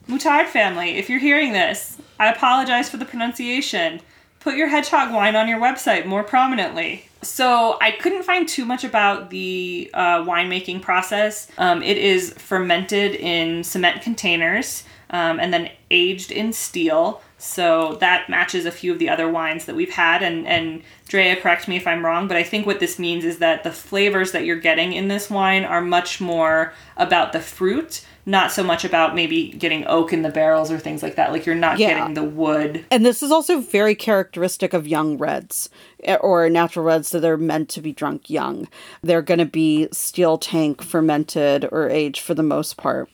[0.09, 4.01] Moutard family, if you're hearing this, I apologize for the pronunciation.
[4.41, 7.09] Put your hedgehog wine on your website more prominently.
[7.23, 11.47] So I couldn't find too much about the uh, winemaking process.
[11.59, 17.23] Um, it is fermented in cement containers um, and then aged in steel.
[17.39, 20.23] So that matches a few of the other wines that we've had.
[20.23, 23.39] And, and Drea, correct me if I'm wrong, but I think what this means is
[23.39, 28.05] that the flavors that you're getting in this wine are much more about the fruit
[28.25, 31.33] not so much about maybe getting oak in the barrels or things like that.
[31.33, 31.99] Like you're not yeah.
[31.99, 32.85] getting the wood.
[32.91, 35.69] And this is also very characteristic of young reds
[36.05, 38.69] eh, or natural reds that are meant to be drunk young.
[39.03, 43.11] They're going to be steel tank fermented or aged for the most part.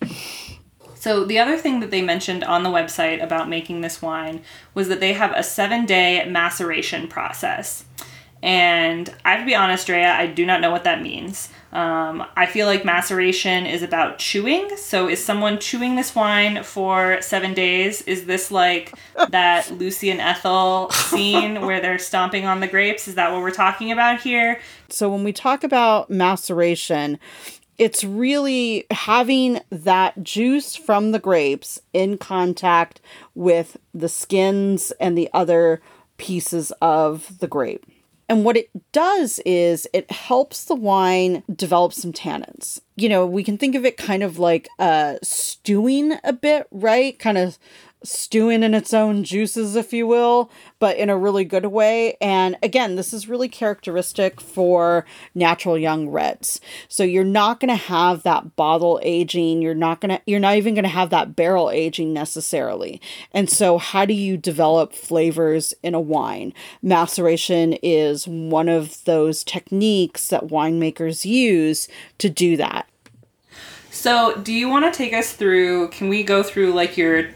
[0.98, 4.42] So, the other thing that they mentioned on the website about making this wine
[4.74, 7.84] was that they have a seven day maceration process.
[8.42, 11.50] And I have to be honest, Drea, I do not know what that means.
[11.72, 14.76] Um, I feel like maceration is about chewing.
[14.76, 18.02] So, is someone chewing this wine for seven days?
[18.02, 18.92] Is this like
[19.30, 23.06] that Lucy and Ethel scene where they're stomping on the grapes?
[23.06, 24.60] Is that what we're talking about here?
[24.88, 27.18] So, when we talk about maceration,
[27.78, 33.00] it's really having that juice from the grapes in contact
[33.34, 35.80] with the skins and the other
[36.16, 37.86] pieces of the grape.
[38.28, 42.80] And what it does is it helps the wine develop some tannins.
[42.96, 47.18] You know, we can think of it kind of like uh, stewing a bit, right?
[47.18, 47.58] Kind of
[48.02, 52.16] stewing in its own juices, if you will, but in a really good way.
[52.20, 55.04] And again, this is really characteristic for
[55.34, 56.60] natural young reds.
[56.88, 59.62] So you're not going to have that bottle aging.
[59.62, 63.00] You're not going to, you're not even going to have that barrel aging necessarily.
[63.32, 66.52] And so, how do you develop flavors in a wine?
[66.82, 72.88] Maceration is one of those techniques that winemakers use to do that.
[73.90, 75.88] So, do you want to take us through?
[75.88, 77.30] Can we go through like your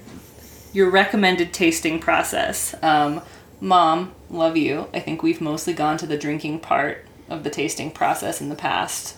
[0.72, 2.74] your recommended tasting process.
[2.82, 3.22] Um,
[3.60, 4.88] Mom, love you.
[4.92, 8.56] I think we've mostly gone to the drinking part of the tasting process in the
[8.56, 9.16] past.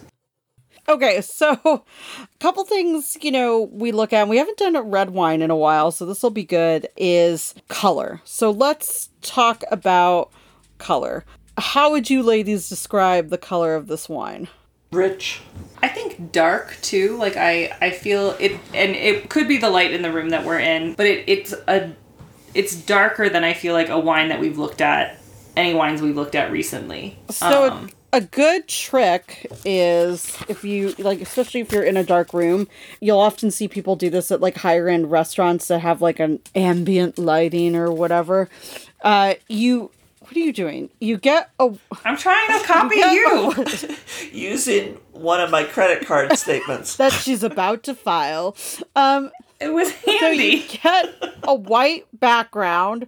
[0.87, 5.11] Okay, so a couple things, you know, we look at, we haven't done a red
[5.11, 8.21] wine in a while, so this will be good, is color.
[8.25, 10.31] So let's talk about
[10.77, 11.25] color.
[11.57, 14.49] How would you ladies describe the color of this wine?
[14.93, 15.41] Rich.
[15.83, 17.17] I think dark too.
[17.17, 20.45] Like I, I feel it, and it could be the light in the room that
[20.45, 21.93] we're in, but it, it's a,
[22.55, 25.19] it's darker than I feel like a wine that we've looked at,
[25.57, 27.19] any wines we've looked at recently.
[27.31, 32.05] So Um, a, a good trick is if you like, especially if you're in a
[32.05, 32.69] dark room,
[33.01, 36.41] you'll often see people do this at like higher end restaurants that have like an
[36.55, 38.49] ambient lighting or whatever.
[39.03, 39.91] Uh, you,
[40.35, 40.91] what are you doing?
[41.01, 41.70] You get a
[42.05, 43.55] I'm trying to copy you.
[44.32, 46.97] Using one of my credit card statements.
[46.97, 48.57] that she's about to file.
[48.97, 49.30] Um,
[49.61, 50.59] It was handy.
[50.62, 53.07] so you get a white background,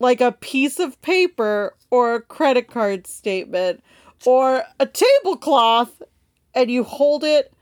[0.00, 3.82] like a piece of paper or a credit card statement
[4.26, 6.02] or a tablecloth,
[6.54, 7.54] and you hold it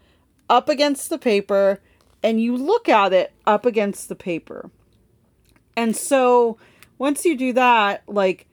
[0.50, 1.78] up against the paper
[2.24, 4.70] and you look at it up against the paper.
[5.76, 6.58] And so
[6.98, 8.46] once you do that, like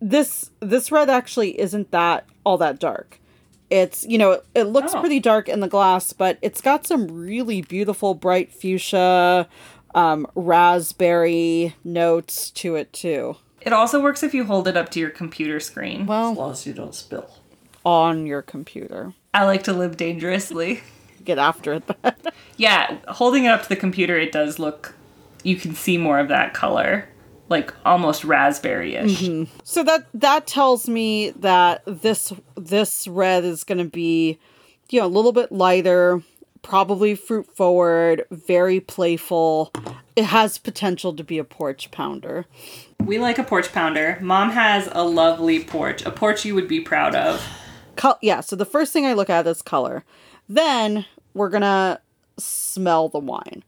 [0.00, 3.18] this this red actually isn't that all that dark.
[3.70, 5.00] It's you know, it, looks Oh.
[5.00, 9.48] pretty dark in the glass, but it's got some really beautiful bright fuchsia,
[9.94, 10.26] um,
[10.80, 13.36] raspberry notes to it too.
[13.60, 16.02] It also works if you hold it up to your computer screen.
[16.02, 17.28] As Well, long as you don't spill.
[17.84, 19.14] on your computer.
[19.34, 20.80] I like to live dangerously.
[21.24, 21.82] Get after it.
[22.56, 24.94] Yeah, holding it up to the computer, it does look.
[25.42, 27.08] You can see more of that color,
[27.48, 29.22] like almost raspberry-ish.
[29.22, 29.58] Mm-hmm.
[29.64, 34.38] So that that tells me that this this red is going to be,
[34.90, 36.22] you know, a little bit lighter,
[36.62, 39.72] probably fruit forward, very playful.
[40.16, 42.46] It has potential to be a porch pounder.
[43.04, 44.18] We like a porch pounder.
[44.20, 47.46] Mom has a lovely porch, a porch you would be proud of.
[47.94, 50.04] Col- yeah, so the first thing I look at is color.
[50.48, 52.00] Then we're going to
[52.38, 53.62] smell the wine.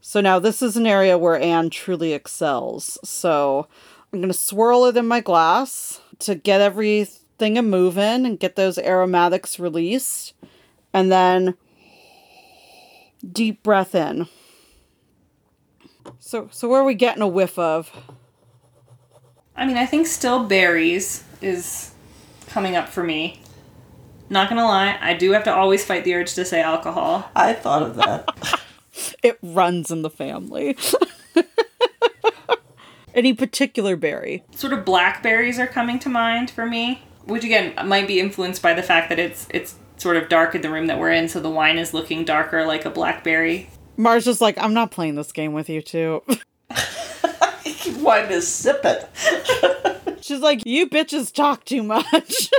[0.00, 2.98] So now this is an area where Anne truly excels.
[3.04, 3.66] So
[4.12, 8.56] I'm going to swirl it in my glass to get everything a moving and get
[8.56, 10.34] those aromatics released.
[10.92, 11.54] And then
[13.32, 14.28] deep breath in.
[16.20, 17.92] So so where are we getting a whiff of?
[19.56, 21.92] I mean, I think still berries is
[22.48, 23.42] coming up for me.
[24.30, 27.30] Not gonna lie, I do have to always fight the urge to say alcohol.
[27.34, 28.62] I thought of that.
[29.22, 30.76] It runs in the family.
[33.14, 34.44] Any particular berry?
[34.54, 38.74] Sort of blackberries are coming to mind for me, which again might be influenced by
[38.74, 41.40] the fact that it's it's sort of dark in the room that we're in, so
[41.40, 43.68] the wine is looking darker like a blackberry.
[43.96, 46.22] Mars is like, I'm not playing this game with you two.
[47.98, 50.18] Why to sip it?
[50.22, 52.50] She's like, you bitches talk too much.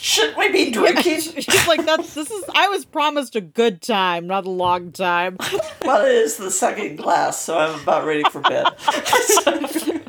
[0.00, 1.20] Shouldn't we be drinking?
[1.20, 5.36] She's like, that's this is I was promised a good time, not a long time.
[5.82, 8.66] well, it is the second glass, so I'm about ready for bed.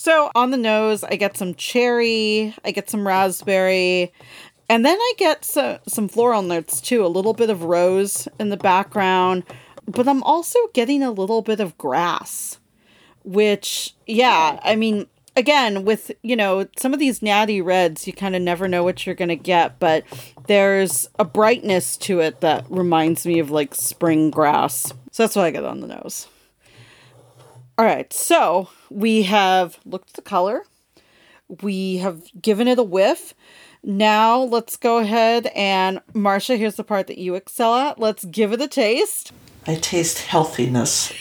[0.00, 4.12] So on the nose, I get some cherry, I get some raspberry,
[4.68, 8.48] and then I get some some floral notes too, a little bit of rose in
[8.48, 9.42] the background,
[9.86, 12.60] but I'm also getting a little bit of grass,
[13.24, 15.08] which yeah, I mean,
[15.38, 19.06] again, with you know some of these natty reds, you kind of never know what
[19.06, 20.04] you're gonna get, but
[20.46, 24.92] there's a brightness to it that reminds me of like spring grass.
[25.12, 26.26] So that's what I get on the nose.
[27.78, 30.64] All right, so we have looked at the color.
[31.62, 33.34] We have given it a whiff.
[33.84, 38.00] Now let's go ahead and Marcia, here's the part that you excel at.
[38.00, 39.32] Let's give it a taste.
[39.66, 41.12] I taste healthiness,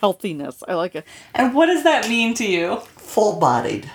[0.00, 0.62] Healthiness.
[0.66, 1.04] I like it.
[1.34, 2.80] And what does that mean to you?
[3.10, 3.90] full bodied,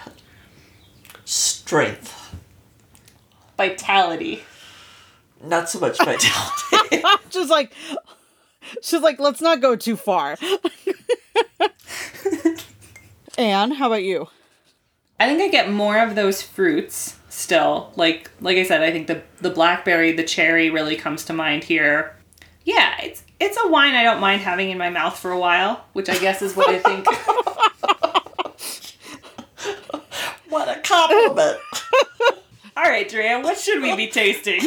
[1.23, 2.35] strength.
[3.55, 4.43] Vitality.
[5.41, 7.01] Not so much vitality.
[7.29, 7.71] She's like
[8.81, 10.37] She's like, let's not go too far.
[13.37, 14.27] Anne, how about you?
[15.19, 17.91] I think I get more of those fruits still.
[17.95, 21.63] Like like I said, I think the the blackberry, the cherry really comes to mind
[21.63, 22.15] here.
[22.63, 25.85] Yeah, it's it's a wine I don't mind having in my mouth for a while,
[25.93, 27.05] which I guess is what I think.
[30.49, 31.59] what a compliment.
[32.77, 34.61] All right, Drea, what should we be tasting?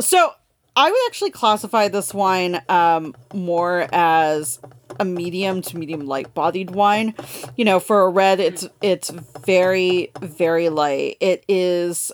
[0.00, 0.32] So
[0.76, 4.60] I would actually classify this wine um, more as
[5.00, 7.14] a medium to medium light bodied wine.
[7.56, 11.16] You know, for a red, it's it's very very light.
[11.20, 12.12] It is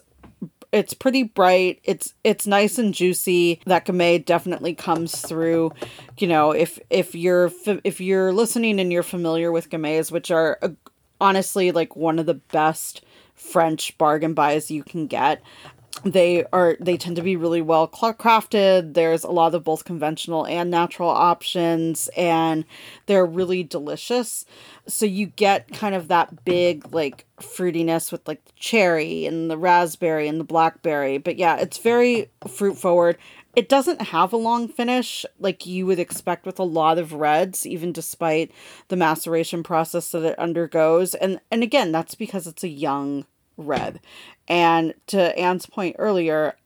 [0.74, 1.80] it's pretty bright.
[1.84, 3.60] It's it's nice and juicy.
[3.64, 5.72] That Gamay definitely comes through.
[6.18, 7.52] You know, if if you're
[7.84, 10.70] if you're listening and you're familiar with Gamays, which are uh,
[11.20, 13.04] honestly like one of the best
[13.34, 15.42] French bargain buys you can get.
[16.04, 18.94] They are they tend to be really well crafted.
[18.94, 22.64] There's a lot of both conventional and natural options and
[23.06, 24.44] they're really delicious.
[24.86, 29.56] So you get kind of that big like fruitiness with like the cherry and the
[29.56, 31.18] raspberry and the blackberry.
[31.18, 33.16] But yeah it's very fruit forward.
[33.56, 37.66] It doesn't have a long finish like you would expect with a lot of reds
[37.66, 38.50] even despite
[38.88, 41.14] the maceration process that it undergoes.
[41.14, 43.24] And and again that's because it's a young
[43.56, 44.00] red
[44.48, 46.56] and to Anne's point earlier,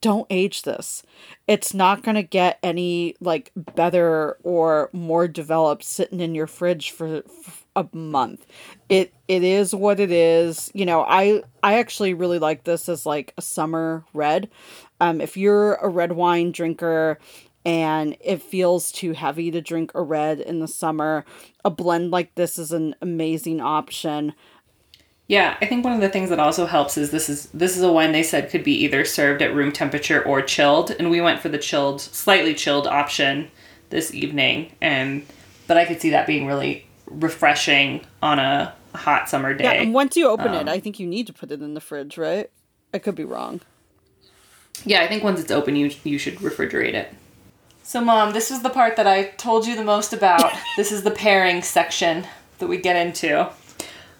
[0.00, 1.02] don't age this.
[1.46, 6.90] It's not going to get any like better or more developed sitting in your fridge
[6.90, 8.44] for, for a month.
[8.88, 10.70] It it is what it is.
[10.74, 14.50] You know, I I actually really like this as like a summer red.
[15.00, 17.18] Um if you're a red wine drinker
[17.64, 21.24] and it feels too heavy to drink a red in the summer,
[21.64, 24.34] a blend like this is an amazing option.
[25.28, 27.82] Yeah, I think one of the things that also helps is this is this is
[27.82, 31.20] a wine they said could be either served at room temperature or chilled, and we
[31.20, 33.50] went for the chilled, slightly chilled option
[33.90, 35.26] this evening, and
[35.66, 39.64] but I could see that being really refreshing on a hot summer day.
[39.64, 41.74] Yeah, and once you open um, it, I think you need to put it in
[41.74, 42.50] the fridge, right?
[42.94, 43.60] I could be wrong.
[44.84, 47.12] Yeah, I think once it's open, you you should refrigerate it.
[47.82, 50.52] So, mom, this is the part that I told you the most about.
[50.78, 52.26] this is the pairing section
[52.60, 53.50] that we get into.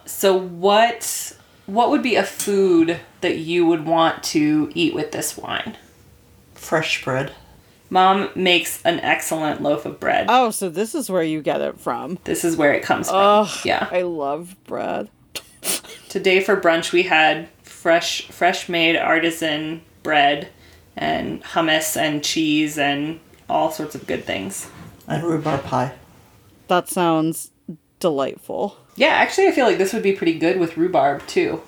[0.09, 1.37] So what
[1.67, 5.77] what would be a food that you would want to eat with this wine?
[6.55, 7.33] Fresh bread.
[7.91, 10.27] Mom makes an excellent loaf of bread.
[10.29, 12.19] Oh, so this is where you get it from.
[12.25, 13.19] This is where it comes from.
[13.19, 13.89] Oh, yeah.
[13.91, 15.11] I love bread.
[16.09, 20.49] Today for brunch we had fresh fresh made artisan bread
[20.97, 24.71] and hummus and cheese and all sorts of good things.
[25.07, 25.93] And rhubarb pie.
[26.69, 27.51] That sounds
[27.99, 28.77] delightful.
[28.97, 31.63] Yeah, actually, I feel like this would be pretty good with rhubarb too.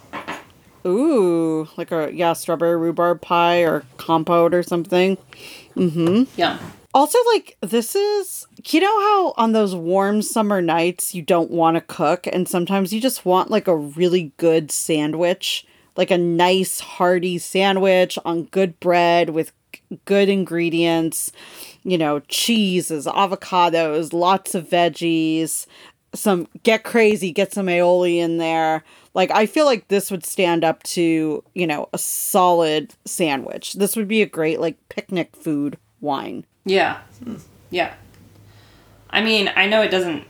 [0.86, 5.18] Ooh, like a yeah, strawberry rhubarb pie or compote or something.
[5.76, 6.24] Mm-hmm.
[6.36, 6.58] Yeah.
[6.92, 11.76] Also, like this is you know how on those warm summer nights you don't want
[11.76, 15.66] to cook, and sometimes you just want like a really good sandwich,
[15.96, 19.52] like a nice hearty sandwich on good bread with
[20.04, 21.32] good ingredients
[21.82, 25.66] you know, cheeses, avocados, lots of veggies,
[26.14, 28.84] some get crazy, get some aioli in there.
[29.14, 33.74] Like I feel like this would stand up to, you know, a solid sandwich.
[33.74, 36.44] This would be a great like picnic food wine.
[36.64, 36.98] Yeah.
[37.70, 37.94] Yeah.
[39.10, 40.24] I mean, I know it doesn't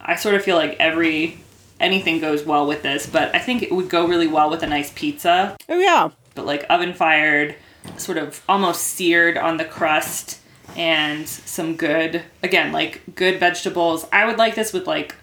[0.00, 1.38] I sort of feel like every
[1.78, 4.66] anything goes well with this, but I think it would go really well with a
[4.66, 5.56] nice pizza.
[5.68, 6.10] Oh yeah.
[6.34, 7.56] But like oven fired,
[7.96, 10.40] sort of almost seared on the crust
[10.76, 14.06] and some good again, like good vegetables.
[14.12, 15.16] I would like this with like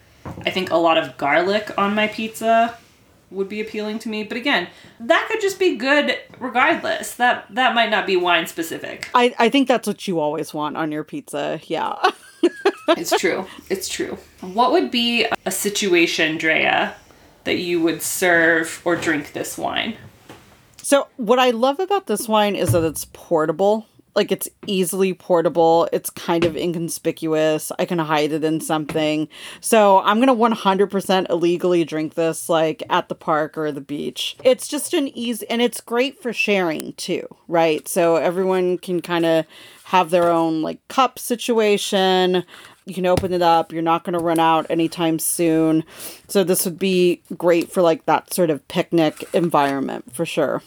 [0.45, 2.77] I think a lot of garlic on my pizza
[3.29, 4.23] would be appealing to me.
[4.23, 4.67] But again,
[4.99, 7.15] that could just be good regardless.
[7.15, 9.09] That that might not be wine specific.
[9.13, 11.59] I, I think that's what you always want on your pizza.
[11.63, 11.95] Yeah.
[12.89, 13.45] it's true.
[13.69, 14.17] It's true.
[14.41, 16.95] What would be a situation, Drea,
[17.43, 19.95] that you would serve or drink this wine?
[20.81, 23.87] So, what I love about this wine is that it's portable
[24.17, 25.87] like it's easily portable.
[25.93, 27.71] It's kind of inconspicuous.
[27.79, 29.29] I can hide it in something.
[29.61, 34.35] So i'm gonna 100% illegally drink this like at the park or the beach.
[34.43, 37.87] It's just an easy and it's great for sharing too right?
[37.87, 39.45] So everyone can kind of
[39.85, 42.43] have their own like cup situation.
[42.85, 43.71] You can open it up.
[43.71, 45.83] You're not going to run out anytime soon.
[46.27, 50.61] So this would be great for like that sort of picnic environment for sure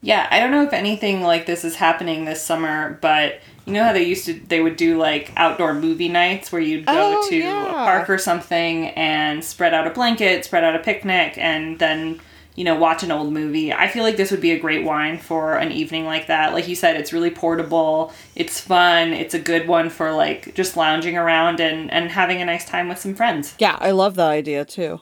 [0.00, 3.84] yeah, I don't know if anything like this is happening this summer, but you know
[3.84, 7.28] how they used to they would do like outdoor movie nights where you'd go oh,
[7.28, 7.66] to yeah.
[7.66, 12.20] a park or something and spread out a blanket, spread out a picnic and then
[12.58, 13.72] you know, watch an old movie.
[13.72, 16.52] I feel like this would be a great wine for an evening like that.
[16.52, 20.76] Like you said, it's really portable, it's fun, it's a good one for like just
[20.76, 23.54] lounging around and and having a nice time with some friends.
[23.60, 25.00] Yeah, I love that idea too.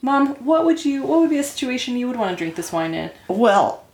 [0.00, 2.72] Mom, what would you what would be a situation you would want to drink this
[2.72, 3.10] wine in?
[3.26, 3.84] Well,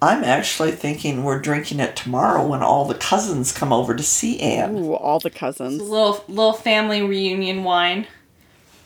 [0.00, 4.40] I'm actually thinking we're drinking it tomorrow when all the cousins come over to see
[4.40, 4.76] Anne.
[4.76, 5.74] Ooh, all the cousins.
[5.74, 8.08] It's a little little family reunion wine.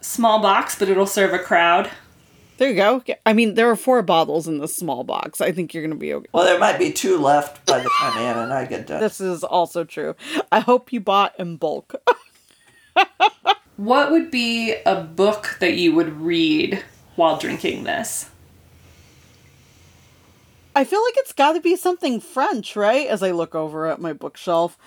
[0.03, 1.91] Small box, but it'll serve a crowd.
[2.59, 3.03] There you go.
[3.27, 5.41] I mean, there are four bottles in this small box.
[5.41, 6.29] I think you're going to be okay.
[6.33, 9.01] Well, there might be two left by the time Anne and I get done.
[9.01, 10.15] This is also true.
[10.51, 11.95] I hope you bought in bulk.
[13.77, 16.83] What would be a book that you would read
[17.15, 18.31] while drinking this?
[20.75, 23.07] I feel like it's got to be something French, right?
[23.07, 24.79] As I look over at my bookshelf.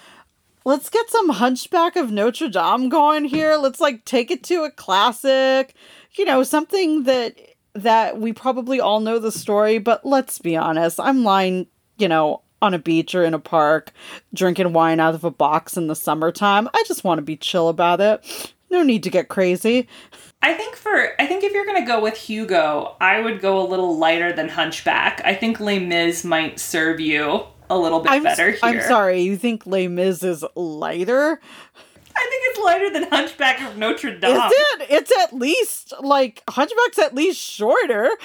[0.65, 3.55] Let's get some Hunchback of Notre Dame going here.
[3.55, 5.73] Let's like take it to a classic,
[6.17, 7.39] you know, something that
[7.73, 10.99] that we probably all know the story, but let's be honest.
[10.99, 11.67] I'm lying,
[11.97, 13.91] you know, on a beach or in a park,
[14.33, 16.67] drinking wine out of a box in the summertime.
[16.73, 18.53] I just want to be chill about it.
[18.71, 19.87] No need to get crazy.
[20.41, 23.65] I think for I think if you're gonna go with Hugo, I would go a
[23.67, 25.21] little lighter than Hunchback.
[25.25, 28.59] I think Les Mis might serve you a little bit I'm, better here.
[28.63, 31.39] I'm sorry, you think Les Mis is lighter?
[32.15, 34.35] I think it's lighter than Hunchback of Notre Dame.
[34.35, 34.87] Is it?
[34.89, 38.09] It's at least like Hunchback's at least shorter.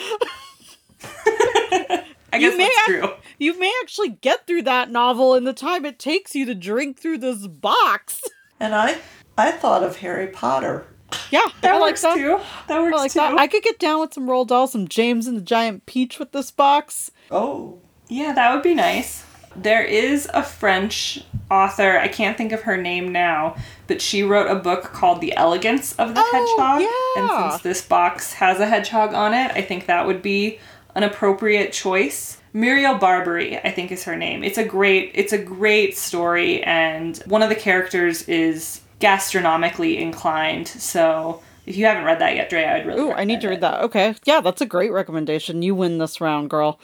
[1.27, 3.13] I You guess may that's ac- true.
[3.39, 6.99] You may actually get through that novel in the time it takes you to drink
[6.99, 8.23] through this box.
[8.59, 8.99] And I
[9.37, 10.87] I thought of Harry Potter.
[11.31, 12.15] Yeah, That I like works that.
[12.17, 12.41] too.
[12.69, 13.19] That works I like too.
[13.21, 13.39] that.
[13.39, 16.33] I could get down with some Roald Dahl, some James and the Giant Peach with
[16.33, 17.11] this box.
[17.31, 17.79] Oh.
[18.09, 19.25] Yeah, that would be nice.
[19.57, 23.57] There is a French author, I can't think of her name now,
[23.87, 26.81] but she wrote a book called The Elegance of the Oh, Hedgehog.
[26.83, 27.23] yeah.
[27.45, 30.59] And since this box has a hedgehog on it, I think that would be
[30.97, 32.39] an appropriate choice.
[32.53, 34.43] Muriel Barbery, I think is her name.
[34.45, 40.69] It's a great it's a great story and one of the characters is gastronomically inclined.
[40.69, 43.49] So if you haven't read that yet, Dre, I would really Ooh, I need to
[43.49, 43.61] recommend read it.
[43.61, 43.83] that.
[43.85, 44.15] Okay.
[44.25, 45.63] Yeah, that's a great recommendation.
[45.63, 46.79] You win this round, girl.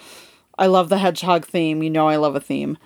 [0.59, 1.83] I love the hedgehog theme.
[1.83, 2.79] You know I love a theme.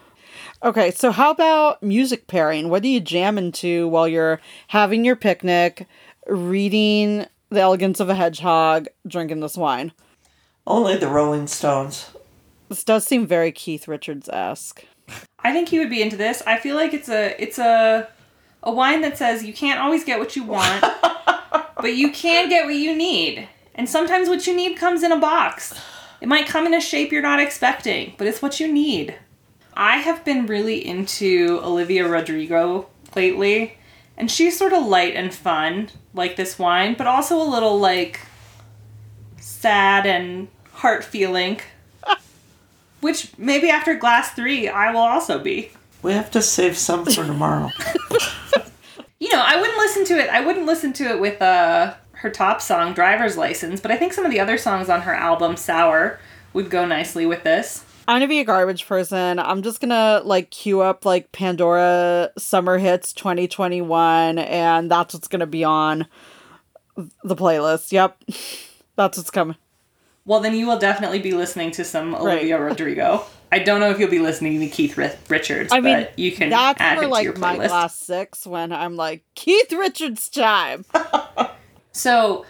[0.63, 2.71] Okay, so how about music pairing?
[2.71, 5.87] What do you jam into while you're having your picnic,
[6.27, 9.93] reading The Elegance of a Hedgehog, drinking this wine?
[10.67, 12.11] Only the Rolling Stones.
[12.71, 14.85] This does seem very Keith Richards esque.
[15.41, 16.43] I think he would be into this.
[16.47, 18.09] I feel like it's a it's a
[18.65, 20.81] a wine that says you can't always get what you want,
[21.77, 23.49] but you can get what you need.
[23.75, 25.79] And sometimes what you need comes in a box.
[26.21, 29.17] It might come in a shape you're not expecting, but it's what you need.
[29.75, 33.77] I have been really into Olivia Rodrigo lately,
[34.17, 38.21] and she's sort of light and fun, like this wine, but also a little like
[39.39, 41.61] sad and heart feeling.
[43.01, 45.73] Which maybe after glass three, I will also be.
[46.05, 47.71] We have to save some for tomorrow.
[49.21, 50.29] You know, I wouldn't listen to it.
[50.29, 54.13] I wouldn't listen to it with uh, her top song, "Driver's License," but I think
[54.13, 56.19] some of the other songs on her album, "Sour,"
[56.53, 57.87] would go nicely with this.
[58.07, 59.39] I'm gonna be a garbage person.
[59.39, 65.47] I'm just gonna like queue up like Pandora Summer Hits 2021, and that's what's gonna
[65.47, 66.07] be on
[67.23, 67.93] the playlist.
[67.93, 68.25] Yep,
[68.97, 69.57] that's what's coming.
[70.27, 73.25] Well, then you will definitely be listening to some Olivia Rodrigo.
[73.55, 76.33] I don't know if you'll be listening to Keith Ri- Richards, I mean, but you
[76.33, 77.69] can that's add for him to your like my playlist.
[77.69, 80.85] class six when I'm like Keith Richards time.
[81.93, 82.45] So,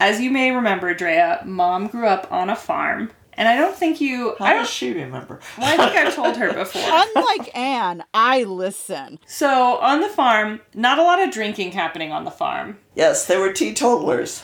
[0.00, 4.00] as you may remember, Drea, mom grew up on a farm, and I don't think
[4.00, 4.34] you.
[4.40, 4.62] I How don't.
[4.62, 5.38] does she remember?
[5.56, 6.82] Well, I think I've told her before.
[6.84, 9.20] Unlike Anne, I listen.
[9.26, 13.38] So on the farm, not a lot of drinking happening on the farm, Yes, they
[13.38, 14.42] were teetotalers.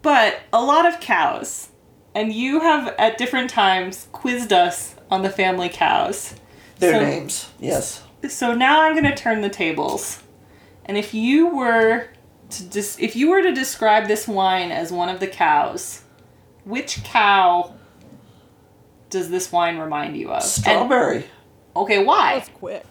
[0.00, 1.68] but a lot of cows.
[2.16, 6.34] And you have at different times quizzed us on the family cows.
[6.78, 7.48] Their So- names.
[7.60, 8.02] Yes.
[8.28, 10.22] So now I'm going to turn the tables.
[10.86, 12.06] And if you were
[12.50, 16.02] to dis- if you were to describe this wine as one of the cows,
[16.64, 17.74] which cow
[19.10, 20.36] does this wine remind you of?
[20.36, 21.24] And- Strawberry.
[21.76, 22.36] okay, why?
[22.38, 22.84] That's quick.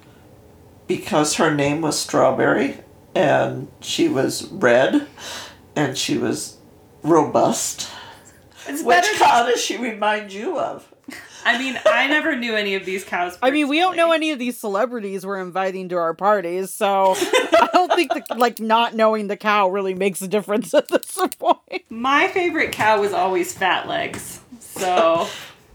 [0.88, 2.78] because her name was Strawberry
[3.16, 5.08] and she was red
[5.76, 6.58] and she was
[7.02, 7.90] robust.
[8.68, 9.18] It's Which better.
[9.18, 10.92] cow does she remind you of?
[11.46, 13.38] I mean, I never knew any of these cows.
[13.44, 17.14] I mean, we don't know any of these celebrities we're inviting to our parties, so
[17.16, 21.16] I don't think the, like not knowing the cow really makes a difference at this
[21.38, 21.84] point.
[21.90, 24.40] My favorite cow was always Fat Legs.
[24.60, 25.28] So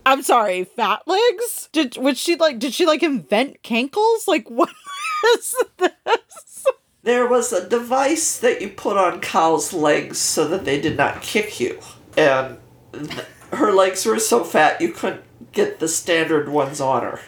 [0.04, 1.68] I'm sorry, fat legs?
[1.72, 4.26] Did was she like did she like invent cankles?
[4.26, 4.70] Like what
[5.38, 6.66] is this?
[7.02, 11.22] There was a device that you put on cows' legs so that they did not
[11.22, 11.78] kick you.
[12.16, 12.60] And th-
[13.52, 15.22] her legs were so fat you couldn't
[15.52, 17.20] get the standard ones on her.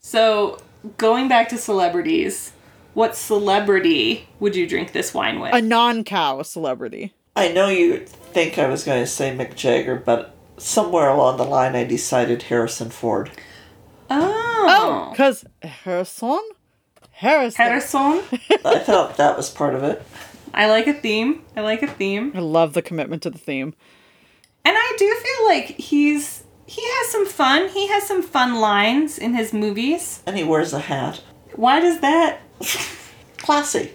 [0.00, 0.60] so
[0.98, 2.52] going back to celebrities,
[2.94, 5.54] what celebrity would you drink this wine with?
[5.54, 7.14] A non-cow celebrity.
[7.34, 11.44] I know you think I was going to say Mick Jagger, but somewhere along the
[11.44, 13.30] line I decided Harrison Ford.
[14.10, 14.66] oh.
[14.68, 16.40] oh because Harrison?
[17.12, 17.64] Harrison.
[17.64, 18.22] Harrison.
[18.64, 20.02] I thought that was part of it.
[20.54, 21.44] I like a theme.
[21.56, 22.32] I like a theme.
[22.34, 23.74] I love the commitment to the theme.
[24.64, 27.68] And I do feel like he's he has some fun.
[27.68, 30.22] He has some fun lines in his movies.
[30.26, 31.20] And he wears a hat.
[31.54, 32.40] Why does that
[33.38, 33.90] Classy.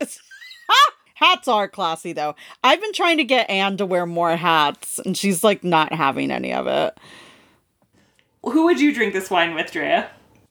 [1.14, 2.34] Hats are classy though.
[2.64, 6.30] I've been trying to get Anne to wear more hats, and she's like not having
[6.30, 6.98] any of it.
[8.42, 10.10] Who would you drink this wine with, Drea?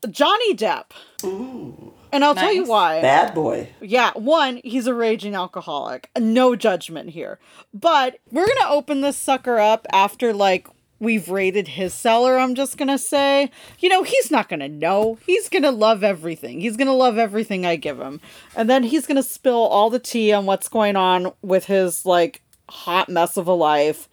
[0.09, 0.91] Johnny Depp.
[1.23, 1.91] Ooh.
[2.11, 3.01] And I'll tell you why.
[3.01, 3.69] Bad boy.
[3.81, 6.09] Yeah, one, he's a raging alcoholic.
[6.17, 7.39] No judgment here.
[7.73, 10.67] But we're going to open this sucker up after, like,
[10.99, 13.51] we've rated his cellar, I'm just going to say.
[13.79, 15.17] You know, he's not going to know.
[15.25, 16.59] He's going to love everything.
[16.59, 18.19] He's going to love everything I give him.
[18.55, 22.05] And then he's going to spill all the tea on what's going on with his,
[22.05, 24.09] like, hot mess of a life.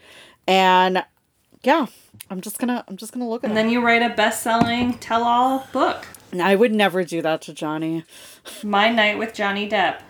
[0.47, 1.05] And
[1.65, 1.87] yeah,
[2.31, 3.65] I'm just going to, I'm just going to look at And him.
[3.65, 8.05] then you write a best-selling tell-all book, And I would never do that to Johnny.
[8.63, 10.01] My Night with Johnny Depp.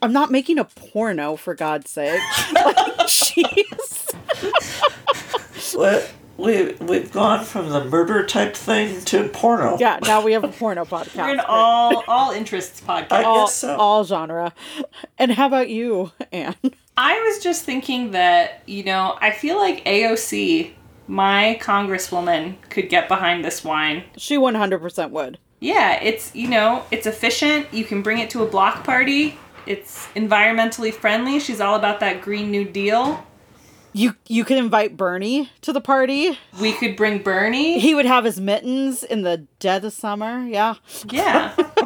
[0.00, 2.20] I'm not making a porno, for God's sake.
[2.54, 4.14] like, jeez.
[5.74, 6.12] What?
[6.36, 9.76] We, we've gone from the murder type thing to porno.
[9.78, 11.16] Yeah, now we have a porno podcast.
[11.16, 13.12] We're an all all interests podcast.
[13.12, 13.76] I all, guess so.
[13.76, 14.52] all genre.
[15.18, 16.56] And how about you, Anne?
[16.96, 20.72] I was just thinking that, you know, I feel like AOC,
[21.06, 24.04] my congresswoman, could get behind this wine.
[24.16, 25.38] She 100% would.
[25.60, 27.72] Yeah, it's, you know, it's efficient.
[27.72, 29.38] You can bring it to a block party.
[29.66, 31.38] It's environmentally friendly.
[31.38, 33.24] She's all about that Green New Deal.
[33.94, 36.38] You you could invite Bernie to the party.
[36.58, 37.78] We could bring Bernie.
[37.78, 40.46] He would have his mittens in the dead of summer.
[40.46, 40.76] Yeah.
[41.10, 41.54] Yeah.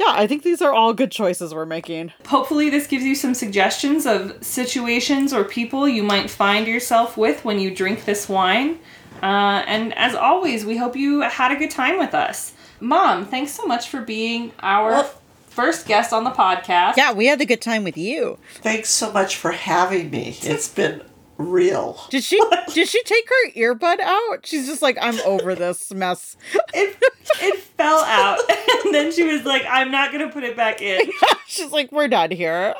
[0.00, 2.10] Yeah, I think these are all good choices we're making.
[2.26, 7.44] Hopefully, this gives you some suggestions of situations or people you might find yourself with
[7.44, 8.78] when you drink this wine.
[9.22, 12.54] Uh, and as always, we hope you had a good time with us.
[12.80, 15.14] Mom, thanks so much for being our Well-
[15.50, 16.96] first guest on the podcast.
[16.96, 18.38] Yeah, we had a good time with you.
[18.62, 20.38] Thanks so much for having me.
[20.40, 21.02] It's been
[21.40, 22.00] real.
[22.10, 22.40] Did she
[22.72, 24.46] did she take her earbud out?
[24.46, 26.36] She's just like, I'm over this mess.
[26.74, 26.96] It,
[27.40, 28.38] it fell out.
[28.84, 31.10] and then she was like, I'm not going to put it back in.
[31.46, 32.74] She's like, we're done here.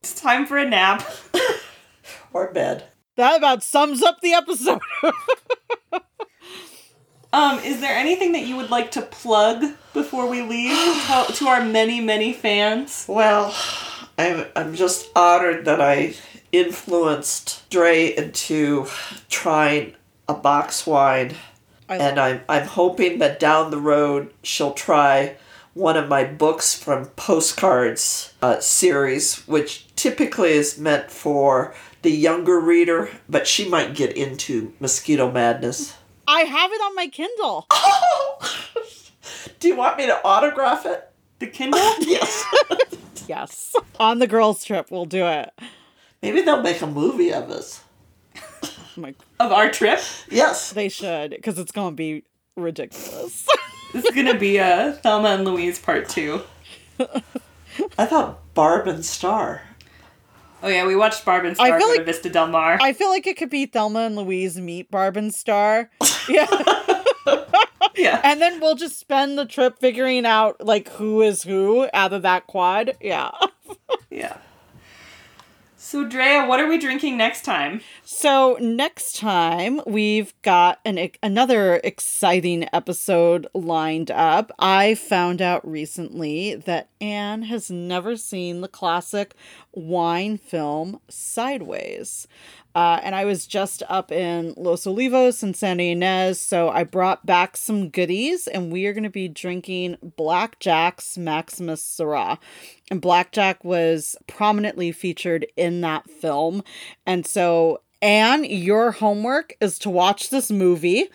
[0.00, 1.08] It's time for a nap.
[2.32, 2.84] Or bed.
[3.16, 4.80] that about sums up the episode.
[7.34, 10.76] Um, is there anything that you would like to plug before we leave
[11.06, 13.06] to, to our many, many fans?
[13.08, 13.54] Well,
[14.18, 16.14] I'm, I'm just honored that I
[16.52, 18.86] influenced Dre into
[19.28, 19.94] trying
[20.28, 21.34] a box wine.
[21.88, 25.36] I- and I'm, I'm hoping that down the road she'll try
[25.74, 32.60] one of my books from Postcards uh, series, which typically is meant for the younger
[32.60, 35.94] reader, but she might get into Mosquito Madness.
[36.28, 37.66] I have it on my Kindle.
[39.60, 41.08] Do you want me to autograph it?
[41.38, 41.80] The Kindle?
[42.00, 42.44] Yes.
[43.28, 43.72] Yes.
[44.00, 45.50] On the girls' trip, we'll do it.
[46.22, 47.82] Maybe they'll make a movie of us.
[49.40, 50.00] Of our trip.
[50.30, 50.72] Yes.
[50.72, 52.24] they should, because it's going to be
[52.56, 53.46] ridiculous.
[53.92, 56.40] This is gonna be a Thelma and Louise part two.
[57.98, 59.60] I thought Barb and Star.
[60.62, 62.78] Oh yeah, we watched Barb and Star I feel to like- Vista Del Mar.
[62.80, 65.90] I feel like it could be Thelma and Louise meet Barb and Star.
[66.26, 66.46] Yeah.
[67.94, 68.22] yeah.
[68.24, 72.22] and then we'll just spend the trip figuring out, like, who is who out of
[72.22, 72.96] that quad.
[72.98, 73.30] Yeah.
[74.08, 74.38] Yeah.
[75.92, 77.82] So Drea, what are we drinking next time?
[78.02, 84.52] So next time we've got an another exciting episode lined up.
[84.58, 89.34] I found out recently that Anne has never seen the classic
[89.72, 92.26] wine film Sideways.
[92.74, 97.26] Uh, and I was just up in Los Olivos and Santa Ynez, so I brought
[97.26, 102.38] back some goodies, and we are going to be drinking Blackjack's Maximus Syrah.
[102.90, 106.62] And Blackjack was prominently featured in that film.
[107.06, 111.08] And so, Anne, your homework is to watch this movie.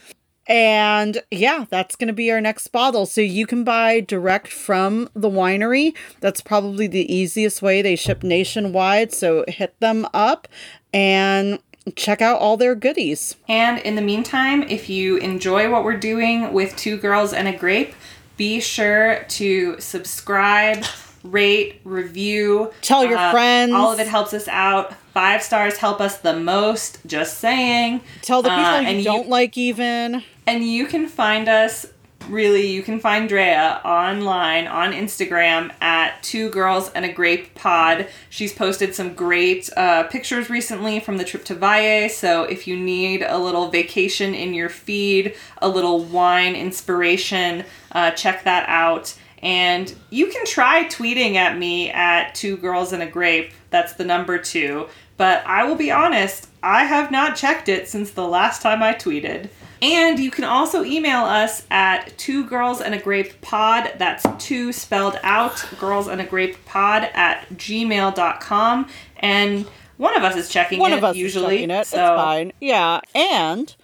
[0.49, 3.05] And yeah, that's going to be our next bottle.
[3.05, 5.93] So you can buy direct from the winery.
[6.21, 7.81] That's probably the easiest way.
[7.81, 9.11] They ship nationwide.
[9.11, 10.47] So hit them up
[10.93, 11.59] and
[11.95, 13.35] check out all their goodies.
[13.47, 17.53] And in the meantime, if you enjoy what we're doing with Two Girls and a
[17.55, 17.93] Grape,
[18.35, 20.83] be sure to subscribe,
[21.23, 22.71] rate, review.
[22.81, 23.73] Tell your Uh, friends.
[23.73, 24.93] All of it helps us out.
[25.13, 28.01] Five stars help us the most, just saying.
[28.21, 30.23] Tell the people Uh, you and you- don't like, even.
[30.45, 31.87] And you can find us,
[32.29, 38.07] really, you can find Drea online on Instagram at Two Girls and a Grape Pod.
[38.29, 42.09] She's posted some great uh, pictures recently from the trip to Valle.
[42.09, 48.11] So if you need a little vacation in your feed, a little wine inspiration, uh,
[48.11, 49.15] check that out.
[49.43, 53.53] And you can try tweeting at me at Two Girls and a Grape.
[53.69, 54.87] That's the number two.
[55.17, 58.93] But I will be honest, I have not checked it since the last time I
[58.93, 59.49] tweeted.
[59.81, 63.93] And you can also email us at two girls and a grape pod.
[63.97, 68.89] That's two spelled out, girls and a grape pod at gmail.com.
[69.17, 69.67] And
[69.97, 71.55] one of us is checking One it of us usually.
[71.55, 71.87] is checking it.
[71.87, 72.53] So It's fine.
[72.59, 73.75] Yeah, and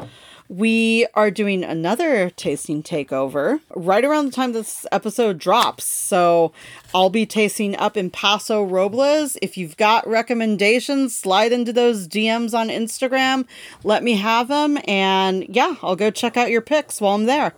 [0.49, 5.85] we are doing another tasting takeover right around the time this episode drops.
[5.85, 6.51] So
[6.93, 9.37] I'll be tasting up in Paso Robles.
[9.41, 13.45] If you've got recommendations, slide into those DMs on Instagram.
[13.83, 14.77] Let me have them.
[14.87, 17.53] And yeah, I'll go check out your picks while I'm there.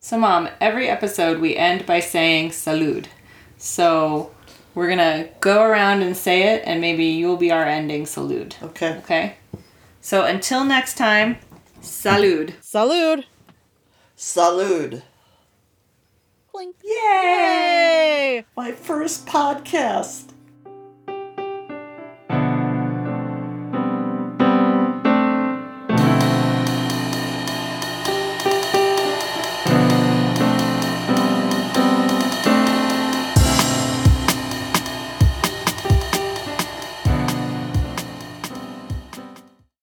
[0.00, 3.06] So, Mom, every episode we end by saying salud.
[3.56, 4.32] So,
[4.74, 8.60] we're going to go around and say it, and maybe you'll be our ending salud.
[8.62, 8.96] Okay.
[8.98, 9.36] Okay?
[10.04, 11.38] So, until next time,
[11.80, 12.54] salud.
[12.60, 13.24] Salud.
[14.18, 15.02] Salud.
[16.50, 16.74] Clink.
[16.82, 16.90] Yay!
[18.34, 18.44] Yay!
[18.56, 20.31] My first podcast.